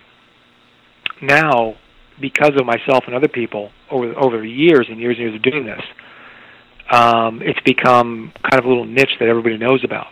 Now, 1.22 1.76
because 2.20 2.52
of 2.60 2.65
myself 2.65 3.04
and 3.06 3.15
other 3.15 3.28
people 3.28 3.72
over 3.91 4.13
over 4.17 4.43
years 4.43 4.88
and 4.89 5.00
years 5.00 5.17
and 5.17 5.28
years 5.28 5.36
of 5.36 5.41
doing 5.41 5.65
this, 5.65 5.82
um, 6.91 7.41
it's 7.41 7.60
become 7.62 8.32
kind 8.41 8.60
of 8.60 8.65
a 8.65 8.67
little 8.67 8.86
niche 8.86 9.15
that 9.20 9.28
everybody 9.28 9.58
knows 9.58 9.84
about. 9.84 10.08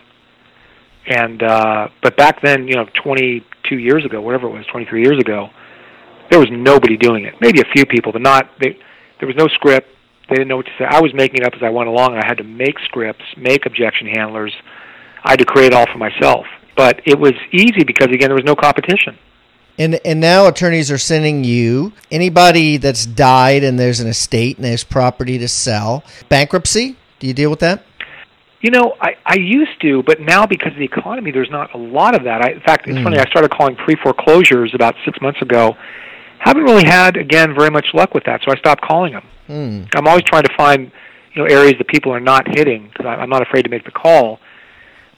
And 1.06 1.42
uh, 1.42 1.88
but 2.02 2.16
back 2.16 2.42
then, 2.42 2.66
you 2.66 2.74
know, 2.74 2.86
22 3.02 3.78
years 3.78 4.04
ago, 4.04 4.20
whatever 4.20 4.48
it 4.48 4.50
was, 4.50 4.66
23 4.66 5.02
years 5.02 5.18
ago, 5.18 5.50
there 6.30 6.38
was 6.40 6.48
nobody 6.50 6.96
doing 6.96 7.24
it. 7.24 7.34
Maybe 7.40 7.60
a 7.60 7.72
few 7.72 7.86
people, 7.86 8.12
but 8.12 8.22
not. 8.22 8.50
They, 8.60 8.78
there 9.20 9.28
was 9.28 9.36
no 9.36 9.46
script. 9.48 9.88
They 10.28 10.34
didn't 10.36 10.48
know 10.48 10.56
what 10.56 10.66
to 10.66 10.72
say. 10.78 10.84
I 10.88 11.00
was 11.00 11.14
making 11.14 11.36
it 11.36 11.44
up 11.44 11.54
as 11.54 11.62
I 11.62 11.70
went 11.70 11.88
along. 11.88 12.16
I 12.16 12.26
had 12.26 12.38
to 12.38 12.44
make 12.44 12.78
scripts, 12.80 13.24
make 13.36 13.64
objection 13.66 14.08
handlers. 14.08 14.52
I 15.24 15.30
had 15.30 15.38
to 15.38 15.44
create 15.44 15.68
it 15.68 15.74
all 15.74 15.86
for 15.90 15.98
myself. 15.98 16.46
But 16.76 17.00
it 17.04 17.18
was 17.18 17.32
easy 17.52 17.84
because 17.84 18.08
again, 18.08 18.28
there 18.28 18.34
was 18.34 18.44
no 18.44 18.56
competition. 18.56 19.16
And 19.78 20.00
and 20.06 20.20
now 20.20 20.46
attorneys 20.46 20.90
are 20.90 20.98
sending 20.98 21.44
you 21.44 21.92
anybody 22.10 22.76
that's 22.78 23.04
died 23.06 23.62
and 23.62 23.78
there's 23.78 24.00
an 24.00 24.08
estate 24.08 24.56
and 24.56 24.64
there's 24.64 24.84
property 24.84 25.38
to 25.38 25.48
sell. 25.48 26.02
Bankruptcy? 26.28 26.96
Do 27.18 27.26
you 27.26 27.34
deal 27.34 27.50
with 27.50 27.60
that? 27.60 27.84
You 28.62 28.70
know, 28.70 28.94
I, 29.00 29.16
I 29.24 29.36
used 29.36 29.80
to, 29.82 30.02
but 30.02 30.18
now 30.20 30.46
because 30.46 30.72
of 30.72 30.78
the 30.78 30.84
economy, 30.84 31.30
there's 31.30 31.50
not 31.50 31.72
a 31.74 31.78
lot 31.78 32.14
of 32.16 32.24
that. 32.24 32.42
I, 32.42 32.52
in 32.52 32.60
fact, 32.60 32.88
it's 32.88 32.98
Mm. 32.98 33.04
funny. 33.04 33.18
I 33.18 33.24
started 33.26 33.50
calling 33.50 33.76
pre 33.76 33.94
foreclosures 34.02 34.74
about 34.74 34.94
six 35.04 35.20
months 35.20 35.40
ago. 35.42 35.76
Haven't 36.40 36.62
really 36.64 36.84
had 36.86 37.16
again 37.16 37.54
very 37.54 37.70
much 37.70 37.86
luck 37.94 38.14
with 38.14 38.24
that, 38.24 38.40
so 38.44 38.52
I 38.52 38.56
stopped 38.58 38.82
calling 38.82 39.12
them. 39.12 39.24
Hmm. 39.46 39.84
I'm 39.94 40.06
always 40.06 40.24
trying 40.24 40.44
to 40.44 40.54
find 40.56 40.90
you 41.34 41.42
know 41.42 41.48
areas 41.48 41.74
that 41.78 41.88
people 41.88 42.12
are 42.12 42.20
not 42.20 42.46
hitting 42.56 42.88
because 42.88 43.06
I'm 43.06 43.28
not 43.30 43.42
afraid 43.42 43.62
to 43.62 43.68
make 43.68 43.84
the 43.84 43.90
call. 43.90 44.38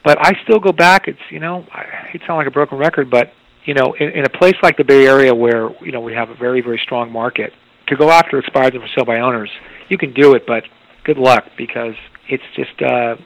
But 0.04 0.18
I 0.24 0.32
still 0.44 0.58
go 0.60 0.72
back. 0.72 1.08
It's 1.08 1.18
you 1.30 1.40
know 1.40 1.66
I 1.72 1.84
hate 2.10 2.20
to 2.20 2.26
sound 2.26 2.38
like 2.38 2.46
a 2.46 2.50
broken 2.52 2.78
record, 2.78 3.10
but 3.10 3.32
you 3.64 3.74
know 3.74 3.94
in, 3.98 4.10
in 4.10 4.24
a 4.24 4.28
place 4.30 4.54
like 4.62 4.76
the 4.76 4.84
Bay 4.84 5.06
Area 5.06 5.34
where 5.34 5.70
you 5.84 5.92
know 5.92 6.00
we 6.00 6.14
have 6.14 6.30
a 6.30 6.34
very 6.34 6.60
very 6.60 6.78
strong 6.82 7.10
market 7.12 7.52
to 7.88 7.96
go 7.96 8.10
after 8.10 8.38
expired 8.38 8.74
and 8.74 8.82
for 8.82 8.88
sale 8.94 9.04
by 9.04 9.18
owners, 9.20 9.50
you 9.88 9.96
can 9.98 10.12
do 10.12 10.34
it, 10.34 10.44
but 10.46 10.62
good 11.04 11.16
luck 11.18 11.44
because 11.56 11.94
it's 12.28 12.42
just 12.54 12.80
uh, 12.82 13.16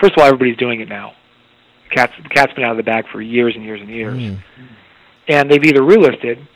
first 0.00 0.12
of 0.12 0.18
all 0.18 0.24
everybody's 0.26 0.56
doing 0.56 0.80
it 0.80 0.88
now. 0.88 1.12
Cat's 1.90 2.12
the 2.22 2.28
cat's 2.28 2.52
been 2.52 2.64
out 2.64 2.72
of 2.72 2.76
the 2.76 2.82
bag 2.82 3.06
for 3.10 3.22
years 3.22 3.54
and 3.56 3.64
years 3.64 3.80
and 3.80 3.88
years, 3.88 4.18
Hmm. 4.34 4.36
and 5.28 5.50
they've 5.50 5.64
either 5.64 5.80
relisted 5.80 6.46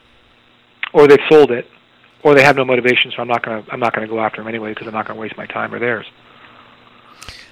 or 0.92 1.06
they've 1.08 1.18
sold 1.28 1.50
it 1.50 1.66
or 2.22 2.34
they 2.34 2.42
have 2.42 2.56
no 2.56 2.64
motivation. 2.64 3.10
So 3.14 3.22
I'm 3.22 3.28
not 3.28 3.44
gonna 3.44 3.64
I'm 3.70 3.80
not 3.80 3.94
gonna 3.94 4.08
go 4.08 4.20
after 4.20 4.40
them 4.40 4.48
anyway 4.48 4.70
because 4.70 4.86
I'm 4.86 4.94
not 4.94 5.06
gonna 5.06 5.20
waste 5.20 5.36
my 5.36 5.46
time 5.46 5.74
or 5.74 5.78
theirs. 5.78 6.06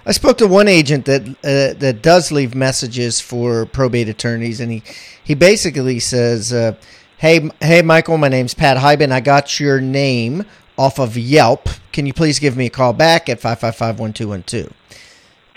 I 0.06 0.12
spoke 0.12 0.38
to 0.38 0.46
one 0.46 0.68
agent 0.68 1.04
that 1.04 1.22
uh, 1.28 1.78
that 1.78 2.00
does 2.02 2.32
leave 2.32 2.54
messages 2.54 3.20
for 3.20 3.66
probate 3.66 4.08
attorneys, 4.08 4.60
and 4.60 4.72
he 4.72 4.82
he 5.22 5.34
basically 5.34 6.00
says, 6.00 6.52
uh, 6.52 6.74
"Hey, 7.18 7.50
hey, 7.60 7.82
Michael, 7.82 8.16
my 8.16 8.28
name's 8.28 8.54
Pat 8.54 8.78
Hiban. 8.78 9.12
I 9.12 9.20
got 9.20 9.60
your 9.60 9.80
name 9.80 10.44
off 10.78 10.98
of 10.98 11.18
Yelp. 11.18 11.68
Can 11.92 12.06
you 12.06 12.14
please 12.14 12.38
give 12.38 12.56
me 12.56 12.66
a 12.66 12.70
call 12.70 12.92
back 12.94 13.28
at 13.28 13.40
five 13.40 13.60
five 13.60 13.76
five 13.76 14.00
one 14.00 14.12
two 14.14 14.28
one 14.28 14.42
two? 14.42 14.70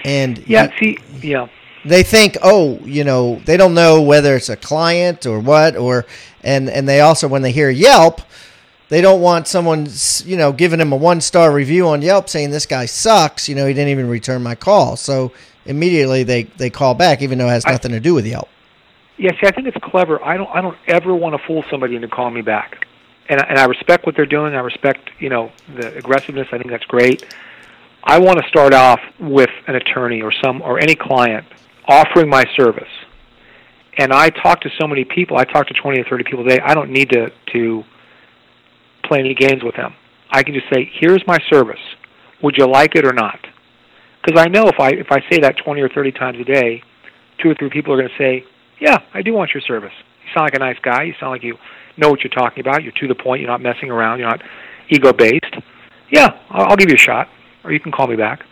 And 0.04 0.39
Yeah, 0.46 0.69
he- 0.78 0.98
see, 0.98 1.28
yeah, 1.30 1.48
they 1.86 2.04
think, 2.04 2.38
oh, 2.43 2.80
you 2.84 3.04
know, 3.06 3.41
they 3.46 3.56
don't 3.56 3.74
know 3.74 4.02
whether 4.02 4.36
it's 4.36 4.50
a 4.50 4.58
client 4.58 5.26
or 5.26 5.39
what, 5.39 5.78
or 5.78 6.06
and 6.43 6.69
and 6.69 6.88
they 6.88 7.01
also 7.01 7.27
when 7.27 7.41
they 7.41 7.51
hear 7.51 7.69
Yelp, 7.69 8.21
they 8.89 9.01
don't 9.01 9.21
want 9.21 9.47
someone, 9.47 9.88
you 10.25 10.38
know, 10.38 10.51
giving 10.51 10.79
him 10.79 10.91
a 10.91 10.95
one 10.95 11.21
star 11.21 11.51
review 11.51 11.88
on 11.88 12.01
Yelp 12.01 12.29
saying 12.29 12.51
this 12.51 12.65
guy 12.65 12.86
sucks. 12.86 13.47
You 13.49 13.56
know, 13.56 13.65
he 13.65 13.73
didn't 13.73 13.89
even 13.89 14.08
return 14.10 14.43
my 14.43 14.56
call. 14.56 14.95
So 14.97 15.32
immediately 15.65 16.23
they 16.23 16.43
they 16.43 16.69
call 16.69 16.93
back, 16.95 17.21
even 17.21 17.38
though 17.38 17.47
it 17.47 17.51
has 17.51 17.65
I- 17.65 17.71
nothing 17.71 17.91
to 17.91 17.99
do 17.99 18.13
with 18.13 18.25
Yelp. 18.25 18.49
yeah. 19.17 19.32
See, 19.39 19.47
I 19.47 19.51
think 19.51 19.67
it's 19.67 19.77
clever. 19.82 20.23
I 20.23 20.38
don't 20.38 20.49
I 20.53 20.62
don't 20.62 20.77
ever 20.88 21.15
want 21.15 21.36
to 21.39 21.47
fool 21.47 21.63
somebody 21.69 21.95
into 21.95 22.08
calling 22.08 22.34
me 22.34 22.41
back, 22.41 22.86
and 23.29 23.39
I- 23.39 23.45
and 23.49 23.58
I 23.60 23.65
respect 23.65 24.06
what 24.06 24.15
they're 24.15 24.25
doing. 24.25 24.53
I 24.56 24.60
respect 24.60 25.10
you 25.19 25.29
know 25.29 25.51
the 25.75 25.95
aggressiveness. 25.97 26.47
I 26.51 26.58
think 26.58 26.69
that's 26.69 26.86
great. 26.86 27.25
I 28.03 28.19
want 28.19 28.38
to 28.41 28.47
start 28.49 28.73
off 28.73 28.99
with 29.17 29.49
an 29.67 29.75
attorney 29.75 30.21
or 30.21 30.34
some 30.43 30.62
or 30.62 30.77
any 30.77 30.93
client 30.95 31.45
offering 31.88 32.29
my 32.29 32.43
service. 32.58 32.89
And 33.97 34.12
I 34.12 34.29
talk 34.29 34.62
to 34.62 34.69
so 34.79 34.88
many 34.88 35.06
people. 35.06 35.38
I 35.38 35.43
talk 35.43 35.67
to 35.67 35.73
20 35.73 35.99
or 35.99 36.03
30 36.06 36.23
people 36.23 36.45
a 36.45 36.49
day. 36.49 36.60
I 36.63 36.73
don't 36.73 36.91
need 36.91 37.10
to 37.12 37.32
to 37.53 37.84
play 39.03 39.19
any 39.19 39.36
games 39.36 39.63
with 39.63 39.75
them. 39.75 39.93
I 40.32 40.41
can 40.43 40.53
just 40.53 40.67
say, 40.73 40.89
"Here's 40.99 41.25
my 41.27 41.38
service. 41.49 41.79
Would 42.41 42.58
you 42.58 42.65
like 42.65 42.95
it 42.95 43.06
or 43.06 43.13
not?" 43.13 43.39
Because 44.23 44.41
I 44.41 44.47
know 44.47 44.67
if 44.67 44.79
I 44.79 44.89
if 44.89 45.12
I 45.12 45.19
say 45.29 45.39
that 45.41 45.58
20 45.58 45.82
or 45.82 45.89
30 45.89 46.12
times 46.12 46.39
a 46.39 46.43
day, 46.43 46.82
two 47.39 47.49
or 47.49 47.56
three 47.56 47.69
people 47.69 47.93
are 47.93 47.97
going 47.97 48.10
to 48.10 48.17
say, 48.17 48.45
"Yeah, 48.79 48.97
I 49.13 49.21
do 49.21 49.34
want 49.34 49.53
your 49.53 49.62
service. 49.62 49.93
You 50.23 50.29
sound 50.34 50.45
like 50.45 50.56
a 50.56 50.60
nice 50.60 50.79
guy. 50.82 51.03
You 51.03 51.13
sound 51.19 51.32
like 51.32 51.43
you 51.43 51.58
know 51.97 52.10
what 52.10 52.23
you're 52.23 52.32
talking 52.32 52.62
about. 52.62 52.84
You're 52.84 52.93
to 52.93 53.08
the 53.08 53.15
point. 53.15 53.41
You're 53.41 53.51
not 53.51 53.62
messing 53.62 53.91
around. 53.91 54.19
You're 54.19 54.29
not 54.29 54.41
ego 54.89 55.13
based. 55.13 55.56
Yeah, 56.10 56.38
I'll, 56.49 56.71
I'll 56.71 56.75
give 56.77 56.89
you 56.89 56.95
a 56.95 56.97
shot, 56.97 57.29
or 57.63 57.71
you 57.71 57.79
can 57.79 57.91
call 57.91 58.08
me 58.08 58.15
back." 58.15 58.43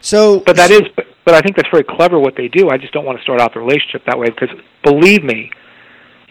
So, 0.00 0.40
But 0.40 0.56
that 0.56 0.70
is, 0.70 0.82
but, 0.94 1.06
but 1.24 1.34
I 1.34 1.40
think 1.40 1.56
that's 1.56 1.68
very 1.70 1.84
clever 1.84 2.18
what 2.18 2.34
they 2.36 2.48
do. 2.48 2.70
I 2.70 2.76
just 2.78 2.92
don't 2.92 3.04
want 3.04 3.18
to 3.18 3.22
start 3.22 3.40
out 3.40 3.54
the 3.54 3.60
relationship 3.60 4.04
that 4.06 4.18
way 4.18 4.28
because 4.28 4.50
believe 4.82 5.24
me, 5.24 5.50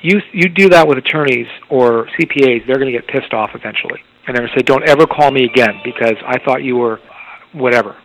you 0.01 0.21
you 0.32 0.49
do 0.49 0.69
that 0.69 0.88
with 0.88 0.97
attorneys 0.97 1.47
or 1.69 2.08
CPAs, 2.19 2.65
they're 2.67 2.77
going 2.79 2.91
to 2.91 2.97
get 2.97 3.08
pissed 3.08 3.34
off 3.34 3.51
eventually, 3.56 4.01
and 4.27 4.36
they're 4.36 4.45
going 4.45 4.53
to 4.53 4.60
say, 4.60 4.63
"Don't 4.63 4.88
ever 4.88 5.06
call 5.08 5.32
me 5.32 5.45
again 5.45 5.79
because 5.84 6.15
I 6.25 6.38
thought 6.39 6.63
you 6.63 6.75
were 6.75 6.99
whatever." 7.53 7.95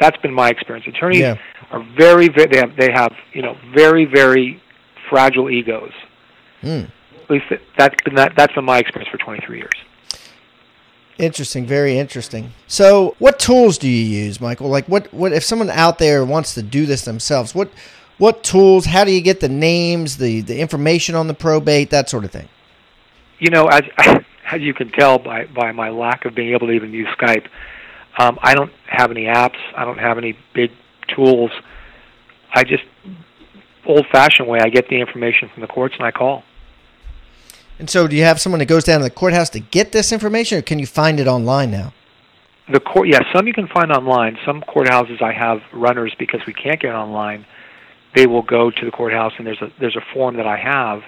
That's 0.00 0.16
been 0.18 0.32
my 0.32 0.48
experience. 0.50 0.86
Attorneys 0.86 1.20
Yeah. 1.20 1.36
are 1.72 1.84
very, 1.98 2.28
very 2.28 2.46
they 2.50 2.58
have 2.58 2.76
they 2.76 2.92
have 2.92 3.12
you 3.32 3.42
know 3.42 3.56
very 3.74 4.04
very 4.04 4.62
fragile 5.10 5.50
egos. 5.50 5.92
Hmm. 6.60 6.84
At 7.24 7.30
least 7.30 7.44
that, 7.50 7.60
that's 7.76 8.02
been 8.04 8.14
that 8.14 8.32
that's 8.36 8.54
been 8.54 8.64
my 8.64 8.78
experience 8.78 9.10
for 9.10 9.18
23 9.18 9.58
years. 9.58 9.70
Interesting, 11.18 11.66
very 11.66 11.98
interesting. 11.98 12.52
So, 12.68 13.16
what 13.18 13.40
tools 13.40 13.76
do 13.76 13.88
you 13.88 14.04
use, 14.04 14.40
Michael? 14.40 14.68
Like, 14.68 14.88
what, 14.88 15.12
what 15.12 15.32
if 15.32 15.42
someone 15.42 15.68
out 15.68 15.98
there 15.98 16.24
wants 16.24 16.54
to 16.54 16.62
do 16.62 16.86
this 16.86 17.04
themselves? 17.04 17.56
What, 17.56 17.72
what 18.18 18.44
tools? 18.44 18.84
How 18.84 19.04
do 19.04 19.10
you 19.10 19.20
get 19.20 19.40
the 19.40 19.48
names, 19.48 20.18
the 20.18 20.42
the 20.42 20.60
information 20.60 21.14
on 21.14 21.26
the 21.26 21.34
probate, 21.34 21.90
that 21.90 22.08
sort 22.08 22.24
of 22.24 22.30
thing? 22.30 22.48
You 23.40 23.50
know, 23.50 23.66
as 23.66 23.82
as 24.52 24.60
you 24.60 24.74
can 24.74 24.90
tell 24.90 25.18
by 25.18 25.46
by 25.46 25.72
my 25.72 25.88
lack 25.88 26.24
of 26.24 26.34
being 26.34 26.52
able 26.52 26.68
to 26.68 26.72
even 26.72 26.92
use 26.92 27.08
Skype, 27.16 27.48
um, 28.18 28.38
I 28.42 28.54
don't 28.54 28.72
have 28.86 29.10
any 29.10 29.24
apps. 29.24 29.58
I 29.76 29.84
don't 29.84 29.98
have 29.98 30.18
any 30.18 30.36
big 30.54 30.70
tools. 31.14 31.50
I 32.52 32.64
just 32.64 32.84
old-fashioned 33.86 34.46
way. 34.46 34.58
I 34.60 34.68
get 34.68 34.88
the 34.88 35.00
information 35.00 35.48
from 35.48 35.62
the 35.62 35.66
courts 35.66 35.94
and 35.96 36.04
I 36.04 36.10
call. 36.10 36.44
And 37.78 37.88
so, 37.88 38.08
do 38.08 38.16
you 38.16 38.24
have 38.24 38.40
someone 38.40 38.58
that 38.58 38.66
goes 38.66 38.84
down 38.84 39.00
to 39.00 39.04
the 39.04 39.10
courthouse 39.10 39.50
to 39.50 39.60
get 39.60 39.92
this 39.92 40.12
information, 40.12 40.58
or 40.58 40.62
can 40.62 40.78
you 40.78 40.86
find 40.86 41.20
it 41.20 41.26
online 41.26 41.70
now? 41.70 41.92
The 42.70 42.80
court, 42.80 43.08
yeah, 43.08 43.20
some 43.32 43.46
you 43.46 43.54
can 43.54 43.68
find 43.68 43.92
online. 43.92 44.36
Some 44.44 44.62
courthouses 44.62 45.22
I 45.22 45.32
have 45.32 45.62
runners 45.72 46.14
because 46.18 46.44
we 46.46 46.52
can't 46.52 46.80
get 46.80 46.94
online. 46.94 47.46
They 48.14 48.26
will 48.26 48.42
go 48.42 48.70
to 48.70 48.84
the 48.84 48.90
courthouse, 48.90 49.32
and 49.38 49.46
there's 49.46 49.62
a 49.62 49.70
there's 49.78 49.96
a 49.96 50.04
form 50.12 50.36
that 50.36 50.46
I 50.46 50.56
have 50.56 51.02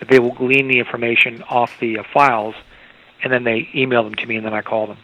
that 0.00 0.08
they 0.08 0.18
will 0.18 0.34
glean 0.34 0.68
the 0.68 0.78
information 0.78 1.42
off 1.44 1.72
the 1.80 1.98
uh, 1.98 2.02
files, 2.12 2.54
and 3.22 3.32
then 3.32 3.44
they 3.44 3.68
email 3.74 4.04
them 4.04 4.14
to 4.16 4.26
me, 4.26 4.36
and 4.36 4.44
then 4.44 4.52
I 4.52 4.62
call 4.62 4.86
them. 4.86 4.98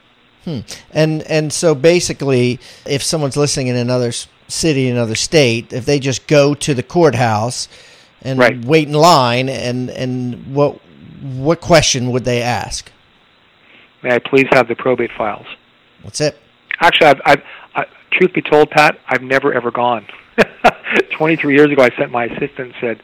Hmm. 0.44 0.60
And 0.92 1.22
and 1.22 1.52
so 1.52 1.74
basically, 1.74 2.60
if 2.86 3.02
someone's 3.02 3.36
listening 3.36 3.68
in 3.68 3.76
another 3.76 4.12
city, 4.46 4.88
another 4.88 5.14
state, 5.14 5.72
if 5.72 5.84
they 5.84 5.98
just 5.98 6.26
go 6.26 6.54
to 6.54 6.74
the 6.74 6.82
courthouse 6.82 7.68
and 8.22 8.38
Right. 8.38 8.64
wait 8.64 8.88
in 8.88 8.94
line, 8.94 9.48
and 9.48 9.90
and 9.90 10.54
what 10.54 10.78
what 11.22 11.60
question 11.60 12.10
would 12.10 12.24
they 12.24 12.42
ask? 12.42 12.90
May 14.02 14.14
I 14.14 14.18
please 14.18 14.46
have 14.52 14.68
the 14.68 14.76
probate 14.76 15.10
files? 15.16 15.46
What's 16.02 16.20
it? 16.20 16.38
Actually, 16.80 17.08
I've, 17.08 17.20
I've 17.24 17.42
I, 17.74 17.86
truth 18.12 18.32
be 18.32 18.42
told, 18.42 18.70
Pat, 18.70 18.98
I've 19.08 19.22
never 19.22 19.52
ever 19.52 19.70
gone. 19.70 20.06
23 21.12 21.54
years 21.54 21.70
ago, 21.72 21.82
I 21.82 21.90
sent 21.96 22.10
my 22.10 22.26
assistant 22.26 22.58
and 22.58 22.74
said, 22.80 23.02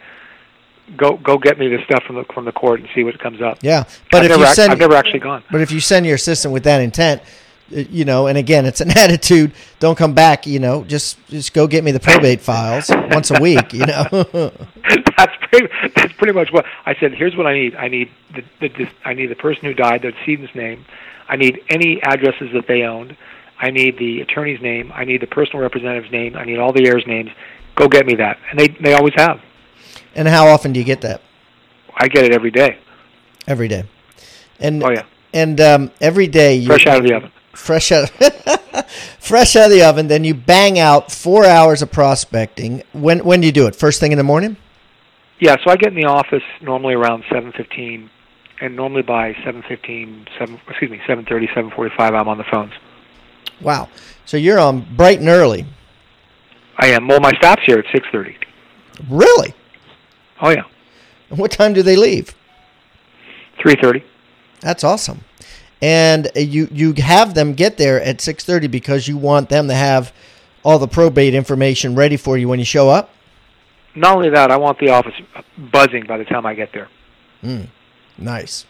"Go 0.97 1.17
go 1.17 1.37
get 1.37 1.59
me 1.59 1.69
this 1.69 1.85
stuff 1.85 2.05
from 2.05 2.17
the 2.17 2.25
from 2.33 2.45
the 2.45 2.53
court 2.53 2.81
and 2.81 2.89
see 2.95 3.03
what 3.03 3.19
comes 3.19 3.43
up." 3.43 3.59
Yeah, 3.63 3.85
but 4.11 4.19
I've 4.19 4.25
if 4.25 4.31
never, 4.31 4.45
you 4.45 4.55
send 4.55 4.73
I've 4.73 4.79
never 4.79 4.95
actually 4.95 5.21
gone. 5.21 5.43
But 5.51 5.61
if 5.61 5.73
you 5.73 5.81
send 5.81 6.07
your 6.07 6.15
assistant 6.15 6.55
with 6.55 6.65
that 6.65 6.81
intent, 6.81 7.23
uh, 7.75 7.81
you 7.91 8.05
know, 8.05 8.29
and 8.29 8.39
again, 8.39 8.67
it's 8.67 8.81
an 8.81 8.91
attitude. 8.97 9.53
Don't 9.81 9.99
come 9.99 10.15
back. 10.15 10.47
You 10.47 10.61
know, 10.61 10.85
just 10.85 11.19
just 11.27 11.53
go 11.53 11.67
get 11.67 11.83
me 11.83 11.91
the 11.91 12.01
probate 12.01 12.41
files 12.41 12.89
once 13.11 13.31
a 13.31 13.41
week. 13.41 13.73
You 13.73 13.87
know. 13.87 14.53
that's 15.25 15.51
pretty. 15.51 15.69
That's 15.97 16.13
pretty 16.15 16.33
much 16.33 16.53
what 16.53 16.65
I 16.87 16.95
said. 17.01 17.15
Here's 17.15 17.37
what 17.37 17.47
I 17.47 17.55
need. 17.55 17.75
I 17.77 17.89
need 17.89 18.11
the, 18.35 18.43
the, 18.61 18.69
the 18.69 18.89
I 19.05 19.15
need 19.15 19.27
the 19.27 19.37
person 19.37 19.65
who 19.65 19.75
died, 19.75 20.03
the 20.03 20.13
decedent's 20.13 20.55
name. 20.55 20.85
I 21.29 21.37
need 21.37 21.63
any 21.71 22.03
addresses 22.03 22.51
that 22.53 22.67
they 22.67 22.83
owned. 22.83 23.17
I 23.59 23.71
need 23.71 23.99
the 23.99 24.21
attorney's 24.21 24.61
name. 24.61 24.93
I 24.95 25.05
need 25.05 25.21
the 25.23 25.27
personal 25.27 25.63
representative's 25.63 26.13
name. 26.13 26.37
I 26.37 26.45
need 26.45 26.59
all 26.59 26.73
the 26.73 26.87
heirs' 26.87 27.05
names. 27.07 27.31
Go 27.77 27.89
get 27.89 28.05
me 28.07 28.15
that, 28.17 28.39
and 28.51 28.59
they 28.59 28.69
they 28.69 28.95
always 28.95 29.15
have. 29.17 29.41
and 30.15 30.29
how 30.29 30.47
often 30.49 30.73
do 30.73 30.79
you 30.81 30.85
get 30.85 31.01
that? 31.03 31.23
I 31.97 32.09
get 32.09 32.25
it 32.25 32.33
every 32.33 32.51
day. 32.51 32.79
Every 33.47 33.69
day. 33.69 33.85
And 34.61 34.83
Oh 34.83 34.91
yeah, 34.91 35.05
and 35.33 35.61
um, 35.61 35.91
every 36.01 36.27
day 36.27 36.57
you 36.57 36.67
fresh 36.67 36.87
out 36.87 36.99
of 36.99 37.05
the 37.05 37.15
oven. 37.15 37.33
fresh 37.53 37.91
out 37.93 38.09
fresh 39.19 39.57
out 39.57 39.67
of 39.67 39.71
the 39.71 39.83
oven. 39.83 40.09
Then 40.09 40.25
you 40.25 40.35
bang 40.35 40.79
out 40.79 41.11
four 41.11 41.45
hours 41.45 41.83
of 41.83 41.91
prospecting. 41.91 42.83
When 42.93 43.25
when 43.25 43.41
do 43.41 43.47
you 43.47 43.53
do 43.53 43.67
it? 43.67 43.75
First 43.77 44.01
thing 44.01 44.13
in 44.13 44.19
the 44.19 44.25
morning. 44.25 44.57
Yeah, 45.41 45.57
so 45.65 45.71
I 45.71 45.77
get 45.77 45.89
in 45.89 46.01
the 46.01 46.07
office 46.09 46.43
normally 46.63 46.95
around 46.95 47.25
7:15, 47.31 48.09
and 48.61 48.77
normally 48.77 49.03
by 49.03 49.35
7:15, 49.45 50.27
7 50.39 50.61
excuse 50.69 50.91
me, 50.91 51.01
7:30, 51.07 51.49
7:45, 51.55 52.15
I'm 52.15 52.29
on 52.29 52.39
the 52.39 52.45
phones. 52.45 52.73
Wow. 53.61 53.89
So 54.25 54.37
you're 54.37 54.59
on 54.59 54.87
bright 54.97 55.21
and 55.21 55.29
early. 55.29 55.67
I 56.79 56.89
am. 56.89 57.09
Well, 57.09 57.21
my 57.21 57.33
staff's 57.33 57.63
here 57.65 57.79
at 57.79 57.87
6:30. 57.87 58.37
Really? 59.09 59.55
Oh 60.41 60.51
yeah, 60.51 60.65
What 61.31 61.51
time 61.51 61.73
do 61.73 61.83
they 61.83 61.97
leave? 61.97 62.35
3:30. 63.59 64.03
That's 64.61 64.85
awesome. 64.85 65.21
And 65.83 66.31
you 66.35 66.69
you 66.73 66.95
have 66.95 67.35
them 67.35 67.55
get 67.55 67.77
there 67.77 68.01
at 68.01 68.19
6:30 68.21 68.71
because 68.71 69.09
you 69.09 69.17
want 69.17 69.49
them 69.49 69.69
to 69.69 69.75
have 69.75 70.13
all 70.63 70.79
the 70.79 70.89
probate 70.89 71.35
information 71.35 71.95
ready 71.95 72.17
for 72.17 72.39
you 72.39 72.49
when 72.49 72.59
you 72.59 72.65
show 72.65 72.89
up. 72.89 73.11
Not 73.95 74.17
only 74.17 74.31
that, 74.31 74.51
I 74.51 74.57
want 74.57 74.79
the 74.79 74.91
office 74.91 75.15
buzzing 75.57 76.05
by 76.07 76.19
the 76.19 76.25
time 76.25 76.45
I 76.47 76.55
get 76.55 76.73
there. 76.73 76.89
Nice. 78.19 78.67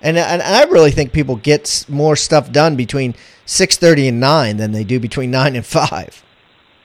And 0.00 0.16
and 0.16 0.40
I 0.42 0.62
really 0.64 0.92
think 0.92 1.12
people 1.12 1.36
get 1.36 1.84
more 1.88 2.14
stuff 2.16 2.52
done 2.52 2.76
between 2.76 3.14
6:30 3.46 4.08
and 4.08 4.20
9 4.20 4.56
than 4.56 4.70
they 4.72 4.84
do 4.84 5.00
between 5.00 5.30
9 5.32 5.56
and 5.56 5.66
5. 5.66 6.22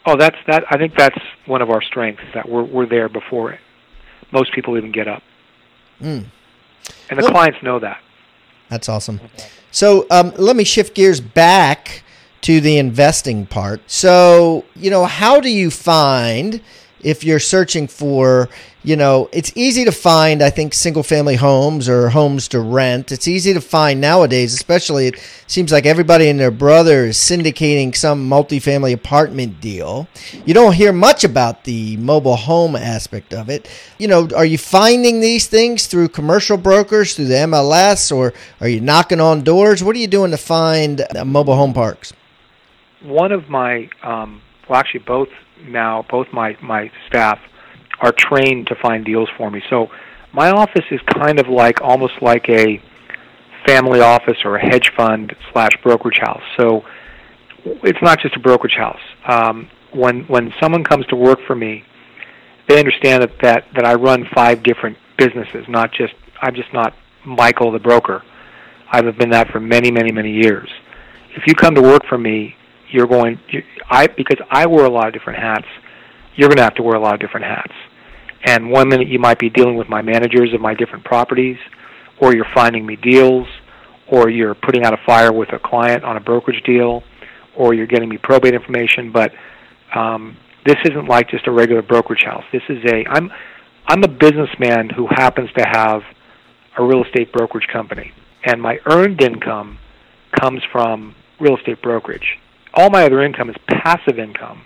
Oh, 0.06 0.18
that's 0.18 0.36
that. 0.48 0.64
I 0.70 0.78
think 0.78 0.96
that's 0.96 1.18
one 1.46 1.62
of 1.62 1.70
our 1.70 1.82
strengths 1.82 2.24
that 2.34 2.50
we're 2.50 2.64
we're 2.64 2.88
there 2.88 3.10
before 3.10 3.60
most 4.32 4.52
people 4.54 4.76
even 4.78 4.92
get 4.92 5.08
up, 5.08 5.22
Mm. 6.02 6.26
and 7.10 7.20
the 7.20 7.24
Well- 7.24 7.32
clients 7.32 7.60
know 7.62 7.78
that. 7.80 8.00
That's 8.70 8.90
awesome. 8.90 9.20
So 9.70 10.08
um, 10.10 10.34
let 10.38 10.56
me 10.56 10.64
shift 10.64 10.96
gears 10.96 11.22
back 11.22 12.02
to 12.42 12.60
the 12.60 12.78
investing 12.78 13.46
part. 13.46 13.82
So, 13.86 14.66
you 14.76 14.90
know, 14.90 15.06
how 15.06 15.40
do 15.40 15.50
you 15.50 15.70
find 15.70 16.62
if 17.04 17.24
you're 17.24 17.40
searching 17.40 17.88
for, 17.88 18.50
you 18.84 18.96
know, 18.96 19.30
it's 19.32 19.52
easy 19.56 19.86
to 19.86 19.92
find, 19.92 20.42
I 20.42 20.50
think, 20.50 20.74
single 20.74 21.04
family 21.04 21.36
homes 21.36 21.88
or 21.88 22.10
homes 22.10 22.48
to 22.50 22.60
rent. 22.60 23.12
It's 23.12 23.28
easy 23.28 23.54
to 23.54 23.62
find 23.62 24.02
nowadays, 24.02 24.54
especially 24.54 25.08
it 25.08 25.20
seems 25.48 25.72
like 25.72 25.86
everybody 25.86 26.30
and 26.30 26.40
their 26.40 26.52
brother 26.52 27.06
is 27.06 27.18
syndicating 27.18 27.96
some 27.96 28.30
multifamily 28.30 28.94
apartment 28.94 29.60
deal. 29.60 30.08
You 30.46 30.54
don't 30.54 30.74
hear 30.74 30.94
much 30.94 31.24
about 31.24 31.66
the 31.66 31.98
mobile 31.98 32.36
home 32.36 32.76
aspect 32.76 33.34
of 33.34 33.50
it. 33.50 33.70
You 33.98 34.08
know, 34.08 34.28
are 34.36 34.46
you 34.46 34.58
finding 34.58 35.20
these 35.20 35.48
things 35.48 35.88
through 35.88 36.10
commercial 36.10 36.58
brokers, 36.58 37.16
through 37.16 37.26
the 37.26 37.36
MLS, 37.36 38.16
or 38.16 38.34
are 38.62 38.68
you 38.68 38.82
knocking 38.82 39.20
on 39.20 39.44
doors? 39.44 39.84
What 39.84 39.96
are 39.96 40.00
you 40.00 40.08
doing 40.08 40.32
to 40.32 40.38
find 40.38 41.06
uh, 41.16 41.26
mobile 41.26 41.56
home 41.56 41.74
parks? 41.74 42.14
One 43.02 43.34
of 43.34 43.50
my, 43.50 43.90
um, 44.02 44.42
well, 44.70 44.80
actually, 44.80 45.02
both 45.02 45.28
now, 45.68 46.06
both 46.10 46.28
my 46.34 46.58
my 46.62 46.92
staff 47.08 47.40
are 48.02 48.12
trained 48.12 48.68
to 48.68 48.76
find 48.82 49.06
deals 49.06 49.30
for 49.38 49.50
me. 49.50 49.62
So 49.70 49.88
my 50.34 50.52
office 50.52 50.86
is 50.92 51.00
kind 51.14 51.40
of 51.40 51.48
like 51.48 51.82
almost 51.82 52.14
like 52.22 52.50
a 52.50 52.82
family 53.66 54.02
office 54.02 54.38
or 54.44 54.58
a 54.58 54.66
hedge 54.66 54.92
fund 54.98 55.34
slash 55.52 55.72
brokerage 55.84 56.20
house. 56.20 56.42
So 56.60 56.84
it's 57.66 58.02
not 58.02 58.20
just 58.20 58.36
a 58.36 58.40
brokerage 58.40 58.76
house. 58.78 59.00
Um, 59.28 59.70
when 59.94 60.24
when 60.24 60.54
someone 60.62 60.84
comes 60.84 61.06
to 61.08 61.16
work 61.16 61.40
for 61.48 61.56
me, 61.56 61.84
they 62.68 62.80
understand 62.80 63.24
that, 63.24 63.32
that 63.42 63.66
that 63.76 63.86
I 63.86 63.94
run 63.94 64.26
five 64.34 64.64
different 64.64 64.98
businesses. 65.18 65.66
Not 65.70 65.92
just 65.92 66.14
I'm 66.42 66.56
just 66.56 66.74
not 66.74 66.94
Michael 67.26 67.72
the 67.72 67.80
broker. 67.80 68.24
I've 68.92 69.18
been 69.18 69.30
that 69.30 69.50
for 69.50 69.60
many 69.60 69.92
many 69.92 70.12
many 70.12 70.32
years. 70.32 70.70
If 71.36 71.44
you 71.48 71.56
come 71.56 71.76
to 71.76 71.82
work 71.82 72.04
for 72.08 72.18
me, 72.18 72.56
you're 72.94 73.08
going 73.08 73.40
I 73.90 74.08
because 74.08 74.38
I 74.50 74.68
wear 74.68 74.86
a 74.86 74.90
lot 74.90 75.08
of 75.08 75.14
different 75.14 75.40
hats. 75.40 75.66
You're 76.36 76.48
going 76.48 76.58
to 76.58 76.64
have 76.64 76.76
to 76.76 76.84
wear 76.84 76.96
a 76.96 77.00
lot 77.00 77.16
of 77.16 77.20
different 77.20 77.46
hats. 77.46 77.74
And 78.46 78.70
one 78.70 78.88
minute 78.88 79.08
you 79.08 79.20
might 79.20 79.40
be 79.40 79.50
dealing 79.50 79.78
with 79.78 79.90
my 79.90 80.02
managers 80.02 80.54
of 80.54 80.62
my 80.62 80.74
different 80.74 81.04
properties, 81.06 81.58
or 82.22 82.36
you're 82.36 82.48
finding 82.54 82.86
me 82.86 82.96
deals, 82.96 83.48
or 84.12 84.30
you're 84.30 84.56
putting 84.56 84.84
out 84.84 84.94
a 84.94 84.98
fire 85.06 85.32
with 85.32 85.54
a 85.54 85.60
client 85.60 86.04
on 86.04 86.18
a 86.18 86.20
brokerage 86.20 86.62
deal, 86.64 87.04
or 87.56 87.74
you're 87.74 87.88
getting 87.88 88.10
me 88.10 88.18
probate 88.18 88.54
information. 88.54 89.12
But 89.12 89.32
um, 89.96 90.38
this 90.66 90.78
isn't 90.86 91.08
like 91.08 91.30
just 91.30 91.48
a 91.48 91.52
regular 91.52 91.82
brokerage 91.82 92.24
house. 92.24 92.44
This 92.52 92.64
is 92.70 92.78
a 92.86 93.06
I'm 93.10 93.32
I'm 93.88 94.04
a 94.04 94.08
businessman 94.08 94.90
who 94.90 95.08
happens 95.08 95.50
to 95.58 95.66
have 95.66 96.02
a 96.78 96.84
real 96.84 97.04
estate 97.04 97.32
brokerage 97.34 97.68
company, 97.72 98.12
and 98.46 98.62
my 98.62 98.78
earned 98.86 99.22
income 99.22 99.80
comes 100.40 100.62
from 100.72 101.16
real 101.40 101.58
estate 101.58 101.82
brokerage. 101.82 102.38
All 102.74 102.90
my 102.90 103.04
other 103.04 103.22
income 103.22 103.50
is 103.50 103.56
passive 103.68 104.18
income, 104.20 104.64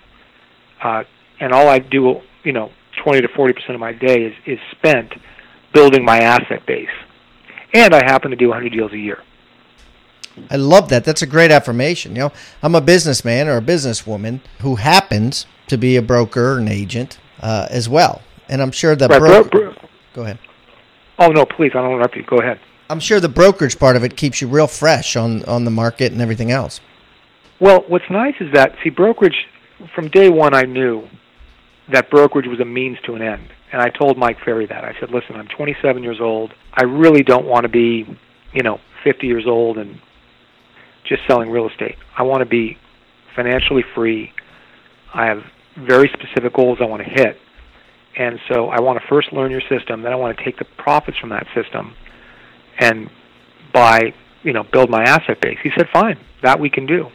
uh, 0.82 1.04
and 1.40 1.52
all 1.52 1.68
I 1.68 1.78
do, 1.78 2.20
you 2.44 2.52
know, 2.52 2.70
20 3.04 3.20
to 3.22 3.28
40 3.28 3.52
percent 3.54 3.74
of 3.74 3.80
my 3.80 3.92
day 3.92 4.22
is 4.22 4.34
is 4.46 4.58
spent 4.72 5.12
building 5.74 6.04
my 6.04 6.18
asset 6.18 6.64
base, 6.66 6.88
and 7.74 7.94
I 7.94 8.02
happen 8.04 8.30
to 8.30 8.36
do 8.36 8.48
100 8.48 8.72
deals 8.72 8.92
a 8.92 8.98
year. 8.98 9.22
I 10.50 10.56
love 10.56 10.88
that. 10.90 11.04
That's 11.04 11.20
a 11.22 11.26
great 11.26 11.50
affirmation. 11.50 12.12
You 12.14 12.22
know, 12.22 12.32
I'm 12.62 12.74
a 12.74 12.80
businessman 12.80 13.48
or 13.48 13.56
a 13.56 13.60
businesswoman 13.62 14.40
who 14.60 14.76
happens 14.76 15.46
to 15.66 15.76
be 15.76 15.96
a 15.96 16.02
broker 16.02 16.54
or 16.54 16.58
an 16.58 16.68
agent 16.68 17.18
uh, 17.40 17.66
as 17.70 17.88
well, 17.88 18.22
and 18.48 18.62
I'm 18.62 18.70
sure 18.72 18.96
the 18.96 19.08
Right, 19.08 19.18
bro- 19.18 19.42
bro- 19.44 19.72
bro- 19.72 19.74
go 20.14 20.22
ahead. 20.22 20.38
oh 21.18 21.28
no, 21.28 21.44
please, 21.44 21.72
I 21.74 21.82
don't 21.82 21.92
interrupt 21.92 22.16
you. 22.16 22.22
Go 22.22 22.38
ahead. 22.38 22.58
I'm 22.90 23.00
sure 23.00 23.20
the 23.20 23.28
brokerage 23.28 23.78
part 23.78 23.96
of 23.96 24.04
it 24.04 24.16
keeps 24.16 24.40
you 24.40 24.48
real 24.48 24.66
fresh 24.66 25.14
on 25.14 25.44
on 25.44 25.64
the 25.66 25.70
market 25.70 26.10
and 26.12 26.22
everything 26.22 26.50
else. 26.50 26.80
Well, 27.60 27.84
what's 27.88 28.04
nice 28.10 28.34
is 28.40 28.52
that 28.54 28.72
see 28.84 28.90
brokerage 28.90 29.46
from 29.94 30.08
day 30.08 30.28
one 30.28 30.54
I 30.54 30.62
knew 30.62 31.08
that 31.92 32.10
brokerage 32.10 32.46
was 32.46 32.60
a 32.60 32.64
means 32.64 32.98
to 33.06 33.14
an 33.14 33.22
end. 33.22 33.48
And 33.72 33.82
I 33.82 33.88
told 33.88 34.16
Mike 34.16 34.38
Ferry 34.44 34.66
that. 34.66 34.84
I 34.84 34.94
said, 34.98 35.10
"Listen, 35.10 35.36
I'm 35.36 35.48
27 35.48 36.02
years 36.02 36.20
old. 36.20 36.52
I 36.72 36.84
really 36.84 37.22
don't 37.22 37.46
want 37.46 37.64
to 37.64 37.68
be, 37.68 38.06
you 38.52 38.62
know, 38.62 38.78
50 39.04 39.26
years 39.26 39.44
old 39.46 39.78
and 39.78 40.00
just 41.04 41.22
selling 41.26 41.50
real 41.50 41.68
estate. 41.68 41.96
I 42.16 42.22
want 42.22 42.40
to 42.40 42.46
be 42.46 42.78
financially 43.34 43.84
free. 43.94 44.32
I 45.12 45.26
have 45.26 45.42
very 45.76 46.10
specific 46.12 46.54
goals 46.54 46.78
I 46.80 46.86
want 46.86 47.02
to 47.02 47.08
hit. 47.08 47.38
And 48.16 48.38
so 48.52 48.68
I 48.68 48.80
want 48.80 49.00
to 49.00 49.06
first 49.08 49.32
learn 49.32 49.50
your 49.50 49.62
system, 49.68 50.02
then 50.02 50.12
I 50.12 50.16
want 50.16 50.36
to 50.36 50.44
take 50.44 50.58
the 50.58 50.64
profits 50.76 51.16
from 51.18 51.30
that 51.30 51.46
system 51.54 51.94
and 52.78 53.08
buy, 53.72 54.12
you 54.42 54.52
know, 54.52 54.64
build 54.72 54.90
my 54.90 55.02
asset 55.02 55.40
base. 55.40 55.58
He 55.62 55.70
said, 55.76 55.86
fine, 55.92 56.18
that 56.42 56.58
we 56.58 56.68
can 56.68 56.86
do. 56.86 57.06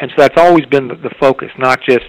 And 0.00 0.10
so 0.10 0.22
that's 0.22 0.38
always 0.38 0.64
been 0.66 0.88
the, 0.88 0.96
the 0.96 1.10
focus, 1.20 1.50
not 1.58 1.80
just. 1.86 2.06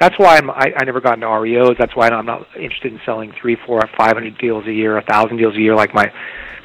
That's 0.00 0.18
why 0.18 0.36
I'm, 0.36 0.50
I, 0.50 0.72
I 0.76 0.84
never 0.84 1.00
got 1.00 1.14
into 1.14 1.26
REOs. 1.26 1.78
That's 1.78 1.94
why 1.94 2.08
I'm 2.08 2.26
not 2.26 2.46
interested 2.56 2.92
in 2.92 3.00
selling 3.06 3.32
three, 3.40 3.56
four, 3.64 3.80
five 3.96 4.14
hundred 4.14 4.36
deals 4.38 4.66
a 4.66 4.72
year, 4.72 4.98
a 4.98 5.02
thousand 5.02 5.36
deals 5.36 5.54
a 5.54 5.60
year, 5.60 5.76
like 5.76 5.94
my 5.94 6.12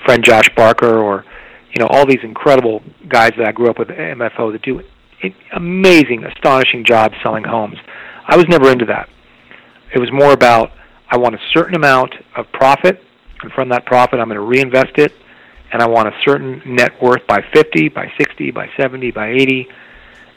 friend 0.05 0.23
Josh 0.23 0.49
Barker, 0.55 0.97
or 0.97 1.25
you 1.71 1.79
know, 1.79 1.88
all 1.88 2.07
these 2.07 2.23
incredible 2.23 2.81
guys 3.07 3.31
that 3.38 3.47
I 3.47 3.51
grew 3.51 3.69
up 3.69 3.77
with 3.77 3.91
at 3.91 3.97
MFO 3.97 4.51
that 4.51 4.63
do 4.63 4.81
amazing, 5.53 6.23
astonishing 6.23 6.83
jobs 6.83 7.15
selling 7.21 7.43
homes. 7.43 7.77
I 8.25 8.35
was 8.35 8.45
never 8.47 8.71
into 8.71 8.85
that. 8.85 9.09
It 9.93 9.99
was 9.99 10.12
more 10.12 10.31
about 10.31 10.71
I 11.12 11.17
want 11.17 11.35
a 11.35 11.39
certain 11.53 11.75
amount 11.75 12.13
of 12.35 12.45
profit, 12.51 13.01
and 13.41 13.51
from 13.51 13.69
that 13.69 13.85
profit, 13.85 14.19
I'm 14.19 14.27
going 14.27 14.35
to 14.35 14.45
reinvest 14.45 14.97
it, 14.97 15.12
and 15.71 15.81
I 15.81 15.88
want 15.88 16.07
a 16.07 16.12
certain 16.23 16.62
net 16.65 16.91
worth 17.01 17.25
by 17.27 17.41
50, 17.53 17.89
by 17.89 18.12
60, 18.17 18.51
by 18.51 18.69
70, 18.77 19.12
by 19.12 19.29
80, 19.31 19.67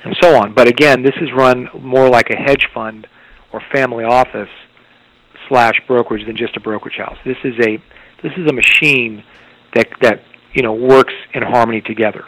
and 0.04 0.16
so 0.20 0.36
on. 0.36 0.54
But 0.54 0.68
again, 0.68 1.02
this 1.02 1.14
is 1.20 1.30
run 1.32 1.68
more 1.80 2.08
like 2.08 2.30
a 2.30 2.36
hedge 2.36 2.66
fund 2.74 3.06
or 3.52 3.62
family 3.72 4.04
office 4.04 4.48
slash 5.48 5.74
brokerage 5.86 6.26
than 6.26 6.36
just 6.36 6.56
a 6.56 6.60
brokerage 6.60 6.96
house. 6.96 7.18
This 7.24 7.38
is 7.44 7.54
a 7.60 7.82
this 8.22 8.32
is 8.36 8.46
a 8.48 8.52
machine 8.52 9.24
that 9.74 9.88
that 10.00 10.22
you 10.54 10.62
know 10.62 10.72
works 10.72 11.14
in 11.34 11.42
harmony 11.42 11.80
together. 11.80 12.24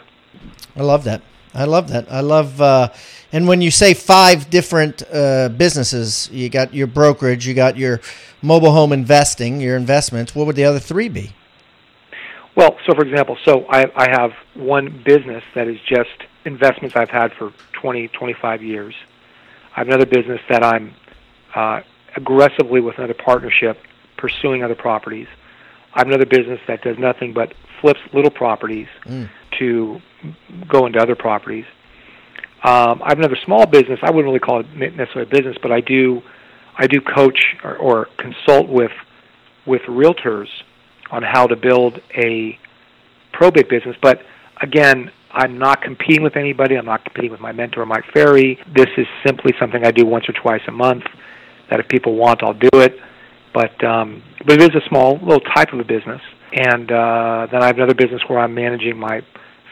I 0.75 0.81
love 0.81 1.03
that. 1.05 1.21
I 1.53 1.63
love 1.63 1.87
that. 1.89 2.11
I 2.11 2.19
love, 2.19 2.59
uh, 2.59 2.89
and 3.31 3.47
when 3.47 3.61
you 3.61 3.71
say 3.71 3.93
five 3.93 4.49
different 4.49 5.03
uh, 5.09 5.47
businesses, 5.47 6.29
you 6.29 6.49
got 6.49 6.73
your 6.73 6.85
brokerage, 6.85 7.47
you 7.47 7.53
got 7.53 7.77
your 7.77 8.01
mobile 8.41 8.73
home 8.73 8.91
investing, 8.91 9.61
your 9.61 9.77
investments. 9.77 10.35
What 10.35 10.47
would 10.47 10.57
the 10.57 10.65
other 10.65 10.79
three 10.79 11.07
be? 11.07 11.31
Well, 12.57 12.75
so 12.85 12.93
for 12.93 13.05
example, 13.05 13.37
so 13.45 13.65
I, 13.69 13.85
I 13.95 14.09
have 14.11 14.31
one 14.53 15.01
business 15.05 15.43
that 15.55 15.69
is 15.69 15.77
just 15.87 16.25
investments 16.45 16.95
I've 16.95 17.09
had 17.09 17.31
for 17.33 17.51
20, 17.81 18.07
25 18.09 18.63
years. 18.63 18.95
I 19.75 19.79
have 19.79 19.87
another 19.87 20.05
business 20.05 20.39
that 20.49 20.63
I'm 20.63 20.93
uh, 21.53 21.81
aggressively 22.15 22.81
with 22.81 22.97
another 22.97 23.13
partnership 23.13 23.77
pursuing 24.17 24.63
other 24.63 24.75
properties. 24.75 25.27
I 25.93 25.99
have 25.99 26.07
another 26.07 26.25
business 26.25 26.59
that 26.67 26.81
does 26.81 26.97
nothing 26.97 27.33
but 27.33 27.53
flips 27.81 27.99
little 28.13 28.31
properties 28.31 28.87
mm. 29.05 29.29
to 29.59 29.99
go 30.67 30.85
into 30.85 30.99
other 30.99 31.15
properties. 31.15 31.65
Um, 32.63 33.01
I 33.03 33.09
have 33.09 33.19
another 33.19 33.37
small 33.45 33.65
business. 33.65 33.99
I 34.01 34.11
wouldn't 34.11 34.25
really 34.25 34.39
call 34.39 34.61
it 34.61 34.75
necessarily 34.75 35.23
a 35.23 35.25
business, 35.25 35.57
but 35.61 35.71
I 35.71 35.81
do 35.81 36.21
I 36.77 36.87
do 36.87 36.99
coach 36.99 37.55
or, 37.63 37.77
or 37.77 38.07
consult 38.17 38.69
with 38.69 38.91
with 39.65 39.81
realtors 39.83 40.47
on 41.11 41.23
how 41.23 41.47
to 41.47 41.55
build 41.55 42.01
a 42.15 42.57
probate 43.33 43.69
business. 43.69 43.95
But 44.01 44.21
again, 44.61 45.11
I'm 45.31 45.57
not 45.57 45.81
competing 45.81 46.23
with 46.23 46.37
anybody. 46.37 46.75
I'm 46.75 46.85
not 46.85 47.03
competing 47.03 47.31
with 47.31 47.41
my 47.41 47.51
mentor, 47.51 47.85
Mike 47.85 48.05
Ferry. 48.13 48.57
This 48.73 48.87
is 48.97 49.05
simply 49.25 49.53
something 49.59 49.85
I 49.85 49.91
do 49.91 50.05
once 50.05 50.25
or 50.29 50.33
twice 50.33 50.61
a 50.67 50.71
month. 50.71 51.03
That 51.69 51.79
if 51.79 51.87
people 51.87 52.15
want, 52.15 52.41
I'll 52.43 52.53
do 52.53 52.69
it. 52.73 52.93
But 53.53 53.83
um, 53.83 54.23
but 54.45 54.61
it 54.61 54.61
is 54.61 54.75
a 54.75 54.87
small 54.89 55.17
little 55.21 55.41
type 55.55 55.73
of 55.73 55.79
a 55.79 55.83
business. 55.83 56.21
And 56.53 56.89
uh, 56.91 57.47
then 57.51 57.61
I 57.63 57.67
have 57.67 57.75
another 57.75 57.95
business 57.95 58.21
where 58.27 58.39
I'm 58.39 58.53
managing 58.53 58.97
my 58.97 59.21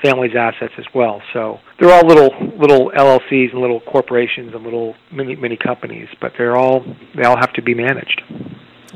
family's 0.03 0.35
assets 0.37 0.73
as 0.77 0.85
well. 0.93 1.21
So 1.31 1.59
they're 1.79 1.91
all 1.91 2.05
little 2.05 2.29
little 2.59 2.91
LLCs 2.91 3.51
and 3.51 3.61
little 3.61 3.79
corporations 3.81 4.53
and 4.53 4.63
little 4.63 4.95
mini 5.11 5.35
mini 5.35 5.57
companies, 5.57 6.07
but 6.19 6.33
they're 6.37 6.57
all 6.57 6.83
they 7.15 7.23
all 7.23 7.37
have 7.37 7.53
to 7.53 7.61
be 7.61 7.73
managed. 7.73 8.21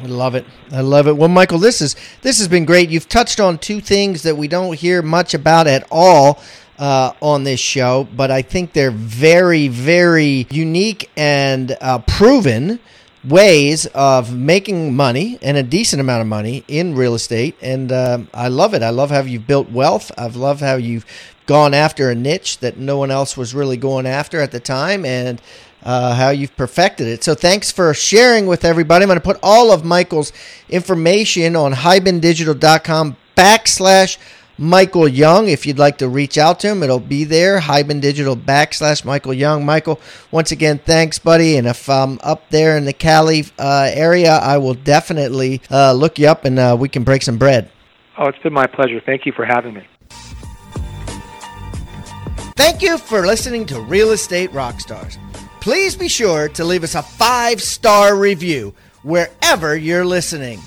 I 0.02 0.06
love 0.06 0.36
it. 0.36 0.46
I 0.72 0.82
love 0.82 1.08
it. 1.08 1.18
Well, 1.18 1.30
Michael, 1.30 1.58
this 1.58 1.82
is 1.82 1.96
this 2.22 2.38
has 2.38 2.48
been 2.48 2.66
great. 2.66 2.90
You've 2.90 3.10
touched 3.10 3.40
on 3.40 3.58
two 3.58 3.82
things 3.82 4.24
that 4.24 4.38
we 4.38 4.48
don't 4.48 4.78
hear 4.78 5.02
much 5.02 5.34
about 5.34 5.66
at 5.66 5.88
all 5.90 6.40
uh, 6.78 7.14
on 7.22 7.44
this 7.44 7.60
show, 7.60 8.08
but 8.16 8.30
I 8.30 8.44
think 8.44 8.74
they're 8.74 8.92
very, 8.92 9.68
very 9.68 10.46
unique 10.52 11.10
and 11.18 11.76
uh, 11.82 12.00
proven 12.00 12.80
ways 13.26 13.88
of 13.88 14.36
making 14.36 14.96
money 14.96 15.40
and 15.42 15.58
a 15.58 15.64
decent 15.64 16.00
amount 16.00 16.22
of 16.22 16.28
money 16.28 16.64
in 16.68 16.96
real 16.96 17.16
estate. 17.16 17.56
And 17.62 17.92
um, 17.92 18.30
I 18.34 18.48
love 18.48 18.74
it. 18.74 18.84
I 18.84 18.92
love 18.92 19.10
how 19.10 19.22
you've 19.22 19.48
built 19.48 19.72
wealth. 19.72 20.12
I 20.18 20.28
love 20.28 20.60
how 20.60 20.76
you've 20.76 21.06
gone 21.48 21.74
after 21.74 22.10
a 22.10 22.16
niche 22.16 22.60
that 22.60 22.78
no 22.78 22.98
one 22.98 23.10
else 23.10 23.36
was 23.36 23.56
really 23.56 23.78
going 23.78 24.06
after 24.06 24.40
at 24.40 24.52
the 24.52 24.60
time 24.60 25.06
and 25.06 25.42
uh, 25.88 26.13
how 26.13 26.30
you've 26.30 26.56
perfected 26.58 27.08
it. 27.08 27.23
So 27.23 27.34
thanks 27.34 27.71
for 27.71 27.93
sharing 27.93 28.45
with 28.45 28.65
everybody. 28.65 29.04
I'm 29.04 29.08
going 29.08 29.17
to 29.17 29.23
put 29.23 29.39
all 29.41 29.71
of 29.71 29.86
Michael's 29.86 30.34
information 30.67 31.56
on 31.56 31.73
hibandigital.com 31.73 33.15
backslash 33.38 34.17
Michael 34.58 35.08
Young. 35.08 35.47
If 35.47 35.65
you'd 35.65 35.80
like 35.80 36.00
to 36.00 36.10
reach 36.10 36.38
out 36.38 36.60
to 36.60 36.67
him, 36.67 36.84
it'll 36.84 37.00
be 37.00 37.23
there. 37.23 37.62
Hiban 37.62 38.02
Digital 38.02 38.36
backslash 38.36 39.06
Michael 39.06 39.34
Young. 39.34 39.65
Michael, 39.65 40.02
once 40.30 40.52
again, 40.52 40.78
thanks, 40.78 41.19
buddy. 41.19 41.56
And 41.56 41.65
if 41.65 41.89
I'm 41.89 42.19
up 42.21 42.50
there 42.50 42.76
in 42.76 42.84
the 42.84 42.91
Cali 42.91 43.45
uh, 43.58 43.89
area, 43.93 44.34
I 44.34 44.58
will 44.58 44.73
definitely 44.73 45.62
uh, 45.71 45.93
look 45.93 46.19
you 46.19 46.28
up 46.28 46.43
and 46.43 46.60
uh, 46.60 46.76
we 46.78 46.89
can 46.89 47.04
break 47.04 47.21
some 47.21 47.38
bread. 47.38 47.71
Oh, 48.17 48.28
it's 48.28 48.39
been 48.39 48.52
my 48.52 48.67
pleasure. 48.67 49.00
Thank 49.06 49.26
you 49.26 49.32
for 49.32 49.45
having 49.45 49.76
me. 49.76 49.88
Thank 52.58 52.82
you 52.82 52.97
for 52.97 53.26
listening 53.26 53.65
to 53.67 53.80
Real 53.80 54.12
Estate 54.12 54.52
Rockstars. 54.52 55.17
Please 55.67 55.97
be 55.97 56.08
sure 56.08 56.47
to 56.47 56.63
leave 56.63 56.86
us 56.86 56.95
a 56.95 57.01
five 57.01 57.62
star 57.62 58.15
review 58.15 58.73
wherever 59.03 59.75
you're 59.75 60.06
listening. 60.06 60.62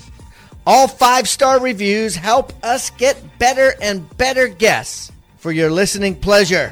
All 0.67 0.87
five 0.87 1.27
star 1.27 1.59
reviews 1.59 2.15
help 2.15 2.53
us 2.63 2.91
get 2.91 3.39
better 3.39 3.73
and 3.81 4.07
better 4.17 4.47
guests 4.47 5.11
for 5.37 5.51
your 5.51 5.71
listening 5.71 6.13
pleasure. 6.13 6.71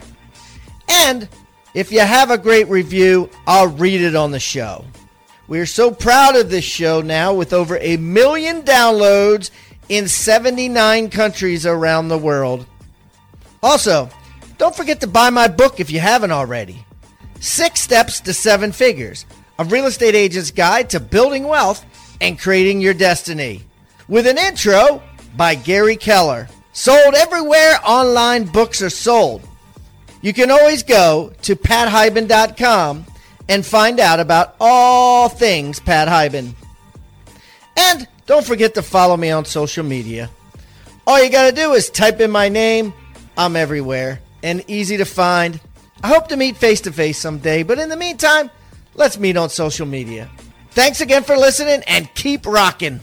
And 0.87 1.27
if 1.73 1.91
you 1.91 2.01
have 2.01 2.29
a 2.29 2.37
great 2.37 2.67
review, 2.67 3.31
I'll 3.47 3.69
read 3.69 3.99
it 3.99 4.15
on 4.15 4.29
the 4.29 4.39
show. 4.39 4.85
We 5.47 5.59
are 5.59 5.65
so 5.65 5.89
proud 5.89 6.35
of 6.35 6.51
this 6.51 6.63
show 6.63 7.01
now 7.01 7.33
with 7.33 7.51
over 7.51 7.79
a 7.79 7.97
million 7.97 8.61
downloads 8.61 9.49
in 9.89 10.07
79 10.07 11.09
countries 11.09 11.65
around 11.65 12.09
the 12.09 12.17
world. 12.19 12.67
Also, 13.63 14.07
don't 14.59 14.75
forget 14.75 15.01
to 15.01 15.07
buy 15.07 15.31
my 15.31 15.47
book 15.47 15.79
if 15.79 15.89
you 15.89 15.99
haven't 15.99 16.31
already 16.31 16.85
Six 17.39 17.81
Steps 17.81 18.19
to 18.21 18.33
Seven 18.33 18.71
Figures 18.71 19.25
A 19.57 19.63
Real 19.63 19.85
Estate 19.85 20.15
Agent's 20.15 20.51
Guide 20.51 20.89
to 20.89 20.99
Building 20.99 21.45
Wealth 21.47 21.85
and 22.19 22.39
Creating 22.39 22.81
Your 22.81 22.93
Destiny 22.93 23.63
with 24.07 24.27
an 24.27 24.37
intro 24.37 25.01
by 25.37 25.55
Gary 25.55 25.95
Keller. 25.95 26.49
Sold 26.73 27.15
everywhere 27.15 27.79
online 27.85 28.45
books 28.45 28.81
are 28.81 28.89
sold. 28.89 29.47
You 30.21 30.33
can 30.33 30.51
always 30.51 30.83
go 30.83 31.33
to 31.43 31.55
pathiban.com 31.55 33.05
and 33.47 33.65
find 33.65 33.99
out 33.99 34.19
about 34.19 34.55
all 34.59 35.29
things 35.29 35.79
Pat 35.79 36.07
Hiban. 36.07 36.53
And 37.77 38.07
don't 38.25 38.45
forget 38.45 38.75
to 38.75 38.81
follow 38.81 39.15
me 39.15 39.31
on 39.31 39.45
social 39.45 39.83
media. 39.83 40.29
All 41.07 41.23
you 41.23 41.29
got 41.29 41.49
to 41.49 41.55
do 41.55 41.73
is 41.73 41.89
type 41.89 42.19
in 42.19 42.31
my 42.31 42.49
name. 42.49 42.93
I'm 43.37 43.55
everywhere 43.55 44.19
and 44.43 44.63
easy 44.67 44.97
to 44.97 45.05
find. 45.05 45.59
I 46.03 46.07
hope 46.07 46.27
to 46.29 46.37
meet 46.37 46.57
face 46.57 46.81
to 46.81 46.91
face 46.91 47.19
someday, 47.19 47.63
but 47.63 47.79
in 47.79 47.89
the 47.89 47.97
meantime, 47.97 48.49
let's 48.95 49.17
meet 49.17 49.37
on 49.37 49.49
social 49.49 49.85
media. 49.85 50.29
Thanks 50.71 51.01
again 51.01 51.23
for 51.23 51.35
listening 51.35 51.83
and 51.87 52.13
keep 52.13 52.45
rocking. 52.45 53.01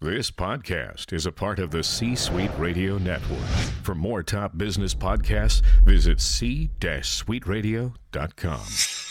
This 0.00 0.30
podcast 0.30 1.12
is 1.14 1.24
a 1.24 1.32
part 1.32 1.58
of 1.58 1.70
the 1.70 1.82
C 1.82 2.14
Suite 2.14 2.50
Radio 2.58 2.98
Network. 2.98 3.38
For 3.82 3.94
more 3.94 4.22
top 4.22 4.58
business 4.58 4.94
podcasts, 4.94 5.62
visit 5.82 6.20
c-suiteradio.com. 6.20 9.03